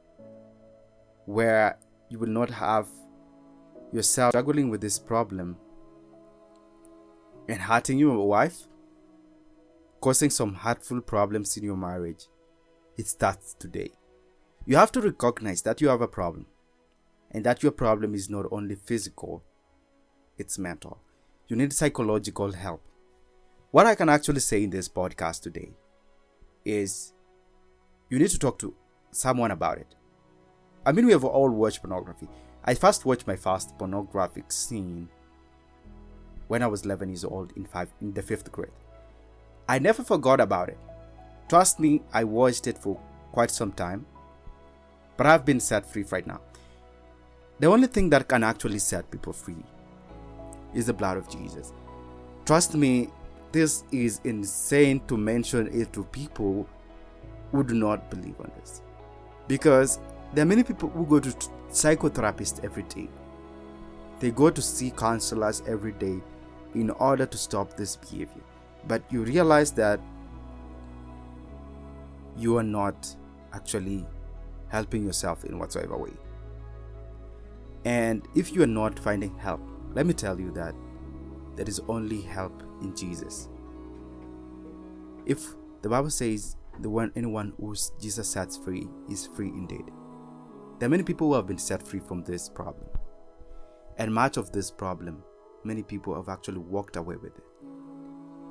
where 1.25 1.77
you 2.09 2.17
will 2.17 2.29
not 2.29 2.49
have 2.49 2.87
yourself 3.91 4.31
struggling 4.31 4.69
with 4.69 4.81
this 4.81 4.97
problem 4.97 5.57
and 7.47 7.61
hurting 7.61 7.99
your 7.99 8.27
wife 8.27 8.67
causing 10.01 10.29
some 10.29 10.53
hurtful 10.53 11.01
problems 11.01 11.57
in 11.57 11.63
your 11.63 11.77
marriage, 11.77 12.27
it 12.97 13.07
starts 13.07 13.55
today. 13.59 13.91
You 14.65 14.77
have 14.77 14.91
to 14.93 15.01
recognize 15.01 15.61
that 15.63 15.81
you 15.81 15.87
have 15.89 16.01
a 16.01 16.07
problem 16.07 16.45
and 17.31 17.43
that 17.45 17.63
your 17.63 17.71
problem 17.71 18.13
is 18.13 18.29
not 18.29 18.45
only 18.51 18.75
physical, 18.75 19.43
it's 20.37 20.57
mental. 20.57 21.01
You 21.49 21.55
need 21.55 21.71
psychological 21.71 22.51
help. 22.51 22.81
What 23.71 23.85
I 23.85 23.95
can 23.95 24.09
actually 24.09 24.41
say 24.41 24.65
in 24.65 24.69
this 24.69 24.89
podcast 24.89 25.43
today 25.43 25.71
is 26.65 27.13
you 28.09 28.19
need 28.19 28.31
to 28.31 28.39
talk 28.39 28.59
to 28.59 28.75
someone 29.11 29.51
about 29.51 29.77
it. 29.77 29.95
I 30.85 30.91
mean, 30.91 31.05
we 31.05 31.13
have 31.13 31.23
all 31.23 31.49
watched 31.49 31.81
pornography. 31.81 32.27
I 32.65 32.73
first 32.73 33.05
watched 33.05 33.27
my 33.27 33.37
first 33.37 33.77
pornographic 33.77 34.51
scene 34.51 35.07
when 36.49 36.61
I 36.61 36.67
was 36.67 36.83
11 36.83 37.07
years 37.09 37.23
old 37.23 37.53
in, 37.55 37.63
five, 37.63 37.93
in 38.01 38.11
the 38.11 38.21
fifth 38.21 38.51
grade. 38.51 38.71
I 39.69 39.79
never 39.79 40.03
forgot 40.03 40.41
about 40.41 40.67
it. 40.67 40.79
Trust 41.47 41.79
me, 41.79 42.01
I 42.11 42.25
watched 42.25 42.67
it 42.67 42.77
for 42.77 42.99
quite 43.31 43.51
some 43.51 43.71
time, 43.71 44.05
but 45.15 45.25
I've 45.25 45.45
been 45.45 45.61
set 45.61 45.89
free 45.89 46.03
right 46.11 46.27
now. 46.27 46.41
The 47.59 47.67
only 47.67 47.87
thing 47.87 48.09
that 48.09 48.27
can 48.27 48.43
actually 48.43 48.79
set 48.79 49.09
people 49.09 49.31
free 49.31 49.63
is 50.73 50.87
the 50.87 50.93
blood 50.93 51.17
of 51.17 51.29
Jesus. 51.29 51.73
Trust 52.45 52.75
me, 52.75 53.09
this 53.51 53.83
is 53.91 54.21
insane 54.23 55.01
to 55.07 55.17
mention 55.17 55.67
it 55.67 55.93
to 55.93 56.03
people 56.05 56.67
who 57.51 57.63
do 57.63 57.73
not 57.73 58.09
believe 58.09 58.39
on 58.39 58.51
this. 58.59 58.81
Because 59.47 59.99
there 60.33 60.43
are 60.43 60.47
many 60.47 60.63
people 60.63 60.89
who 60.89 61.05
go 61.05 61.19
to 61.19 61.29
psychotherapists 61.69 62.63
every 62.63 62.83
day. 62.83 63.07
They 64.19 64.31
go 64.31 64.49
to 64.49 64.61
see 64.61 64.91
counselors 64.91 65.61
every 65.67 65.93
day 65.93 66.19
in 66.75 66.89
order 66.91 67.25
to 67.25 67.37
stop 67.37 67.75
this 67.77 67.95
behavior 67.95 68.43
but 68.87 69.01
you 69.11 69.23
realize 69.23 69.71
that 69.71 69.99
you 72.37 72.57
are 72.57 72.63
not 72.63 73.15
actually 73.53 74.05
helping 74.69 75.05
yourself 75.05 75.43
in 75.43 75.59
whatsoever 75.59 75.97
way. 75.97 76.13
And 77.85 78.27
if 78.35 78.53
you 78.53 78.63
are 78.63 78.67
not 78.67 78.97
finding 78.99 79.35
help, 79.37 79.61
let 79.97 80.05
me 80.05 80.13
tell 80.13 80.39
you 80.39 80.51
that 80.51 80.75
there 81.55 81.67
is 81.67 81.81
only 81.87 82.21
help 82.21 82.61
in 82.81 82.95
Jesus. 82.95 83.49
If 85.25 85.43
the 85.81 85.89
Bible 85.89 86.11
says 86.11 86.55
the 86.81 86.89
one 86.89 87.11
anyone 87.15 87.53
who 87.59 87.75
Jesus 87.99 88.29
sets 88.29 88.57
free 88.57 88.87
is 89.09 89.25
free 89.35 89.47
indeed. 89.47 89.85
There 90.77 90.85
are 90.85 90.89
many 90.89 91.01
people 91.01 91.29
who 91.29 91.33
have 91.33 91.47
been 91.47 91.57
set 91.57 91.81
free 91.81 91.99
from 91.99 92.23
this 92.23 92.47
problem. 92.47 92.87
And 93.97 94.13
much 94.13 94.37
of 94.37 94.51
this 94.51 94.69
problem, 94.69 95.23
many 95.63 95.81
people 95.81 96.13
have 96.13 96.29
actually 96.29 96.59
walked 96.59 96.97
away 96.97 97.15
with 97.15 97.35
it 97.35 97.43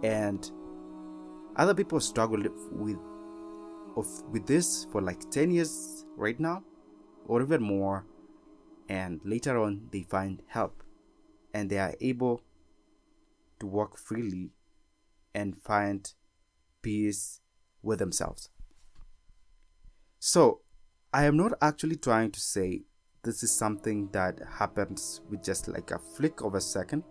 and 0.02 0.50
other 1.54 1.74
people 1.74 2.00
struggle 2.00 2.42
with 2.72 2.98
of 3.96 4.08
with 4.30 4.46
this 4.46 4.86
for 4.90 5.00
like 5.00 5.30
10 5.30 5.52
years 5.52 6.04
right 6.16 6.38
now 6.38 6.62
or 7.26 7.40
even 7.40 7.62
more 7.62 8.04
and 8.88 9.20
later 9.24 9.58
on 9.58 9.88
they 9.90 10.02
find 10.02 10.42
help 10.48 10.82
and 11.56 11.70
they 11.70 11.78
are 11.78 11.94
able 12.00 12.42
to 13.58 13.66
walk 13.66 13.98
freely 13.98 14.50
and 15.34 15.56
find 15.56 16.12
peace 16.82 17.40
with 17.82 17.98
themselves 17.98 18.50
so 20.18 20.60
i 21.12 21.24
am 21.24 21.36
not 21.36 21.52
actually 21.62 21.96
trying 21.96 22.30
to 22.30 22.40
say 22.40 22.82
this 23.22 23.42
is 23.42 23.50
something 23.50 24.08
that 24.12 24.38
happens 24.58 25.20
with 25.30 25.42
just 25.42 25.66
like 25.68 25.90
a 25.90 25.98
flick 25.98 26.42
of 26.42 26.54
a 26.54 26.60
second 26.60 27.02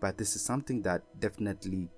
but 0.00 0.18
this 0.18 0.36
is 0.36 0.44
something 0.44 0.82
that 0.82 1.02
definitely 1.18 1.88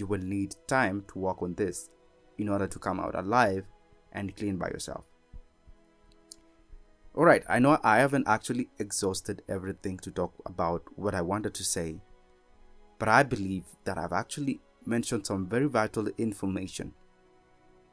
you 0.00 0.06
will 0.06 0.18
need 0.18 0.54
time 0.66 1.04
to 1.12 1.18
work 1.18 1.42
on 1.42 1.54
this 1.54 1.90
in 2.38 2.48
order 2.48 2.66
to 2.66 2.78
come 2.78 2.98
out 2.98 3.14
alive 3.14 3.64
and 4.12 4.34
clean 4.36 4.56
by 4.56 4.68
yourself. 4.68 5.04
Alright, 7.16 7.42
I 7.48 7.58
know 7.58 7.76
I 7.82 7.98
haven't 7.98 8.28
actually 8.28 8.68
exhausted 8.78 9.42
everything 9.48 9.98
to 9.98 10.12
talk 10.12 10.32
about 10.46 10.84
what 10.94 11.12
I 11.12 11.22
wanted 11.22 11.54
to 11.54 11.64
say, 11.64 12.00
but 13.00 13.08
I 13.08 13.24
believe 13.24 13.64
that 13.84 13.98
I've 13.98 14.12
actually 14.12 14.60
mentioned 14.86 15.26
some 15.26 15.48
very 15.48 15.66
vital 15.66 16.06
information. 16.18 16.94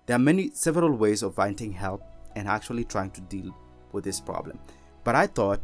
There 0.06 0.16
are 0.16 0.20
many, 0.20 0.52
several 0.54 0.92
ways 0.92 1.24
of 1.24 1.34
finding 1.34 1.72
help 1.72 2.04
and 2.36 2.48
actually 2.48 2.86
trying 2.86 3.10
to 3.12 3.22
deal 3.22 3.58
with 3.92 4.04
this 4.04 4.22
problem. 4.22 4.60
But 5.04 5.16
I 5.16 5.26
thought 5.26 5.62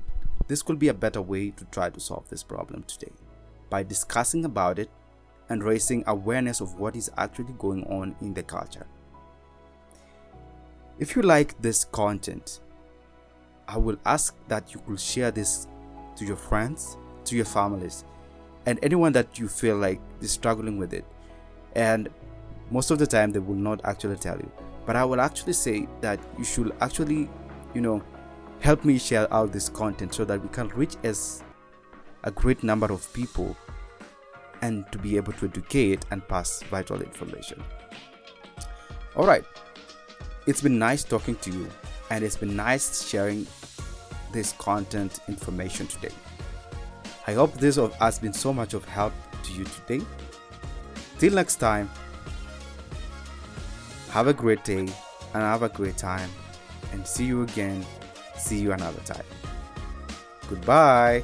this 0.47 0.63
could 0.63 0.79
be 0.79 0.87
a 0.87 0.93
better 0.93 1.21
way 1.21 1.51
to 1.51 1.65
try 1.65 1.91
to 1.91 1.99
solve 1.99 2.27
this 2.29 2.43
problem 2.43 2.83
today 2.83 3.13
by 3.69 3.83
discussing 3.83 4.45
about 4.45 4.79
it 4.79 4.89
and 5.49 5.63
raising 5.63 6.03
awareness 6.07 6.59
of 6.59 6.79
what 6.79 6.95
is 6.95 7.11
actually 7.17 7.53
going 7.59 7.83
on 7.83 8.15
in 8.19 8.33
the 8.33 8.41
culture. 8.41 8.87
If 10.97 11.15
you 11.15 11.21
like 11.21 11.61
this 11.61 11.83
content, 11.83 12.59
I 13.73 13.77
will 13.77 13.97
ask 14.05 14.35
that 14.49 14.71
you 14.71 14.79
will 14.87 14.97
share 14.97 15.31
this 15.31 15.67
to 16.15 16.25
your 16.25 16.35
friends, 16.35 16.95
to 17.25 17.35
your 17.35 17.45
families, 17.45 18.05
and 18.67 18.77
anyone 18.83 19.11
that 19.13 19.39
you 19.39 19.47
feel 19.47 19.77
like 19.77 19.99
is 20.21 20.31
struggling 20.31 20.77
with 20.77 20.93
it. 20.93 21.03
And 21.75 22.07
most 22.69 22.91
of 22.91 22.99
the 22.99 23.07
time, 23.07 23.31
they 23.31 23.39
will 23.39 23.55
not 23.55 23.83
actually 23.83 24.17
tell 24.17 24.37
you. 24.37 24.51
But 24.85 24.95
I 24.95 25.03
will 25.03 25.19
actually 25.19 25.53
say 25.53 25.87
that 26.01 26.19
you 26.37 26.43
should 26.43 26.71
actually, 26.81 27.31
you 27.73 27.81
know, 27.81 28.03
help 28.59 28.85
me 28.85 28.99
share 28.99 29.31
out 29.33 29.51
this 29.51 29.69
content 29.69 30.13
so 30.13 30.23
that 30.23 30.39
we 30.39 30.49
can 30.49 30.67
reach 30.69 30.95
as 31.03 31.43
a 32.25 32.29
great 32.29 32.61
number 32.61 32.93
of 32.93 33.11
people 33.11 33.57
and 34.61 34.85
to 34.91 34.99
be 34.99 35.17
able 35.17 35.33
to 35.33 35.45
educate 35.45 36.05
and 36.11 36.25
pass 36.27 36.61
vital 36.69 37.01
information. 37.01 37.63
All 39.15 39.25
right, 39.25 39.43
it's 40.45 40.61
been 40.61 40.77
nice 40.77 41.03
talking 41.03 41.35
to 41.37 41.51
you, 41.51 41.67
and 42.13 42.23
it's 42.23 42.37
been 42.37 42.55
nice 42.55 43.09
sharing 43.09 43.47
this 44.31 44.51
content 44.59 45.19
information 45.27 45.87
today. 45.87 46.13
I 47.25 47.33
hope 47.33 47.55
this 47.55 47.77
has 47.77 48.19
been 48.19 48.33
so 48.33 48.53
much 48.53 48.75
of 48.75 48.85
help 48.85 49.13
to 49.41 49.51
you 49.51 49.63
today. 49.63 50.05
Till 51.17 51.33
next 51.33 51.55
time, 51.55 51.89
have 54.11 54.27
a 54.27 54.33
great 54.33 54.63
day 54.63 54.77
and 54.77 54.91
have 55.33 55.63
a 55.63 55.69
great 55.69 55.97
time, 55.97 56.29
and 56.91 57.05
see 57.07 57.25
you 57.25 57.41
again. 57.41 57.83
See 58.37 58.59
you 58.59 58.73
another 58.73 59.01
time. 59.01 59.25
Goodbye. 60.47 61.23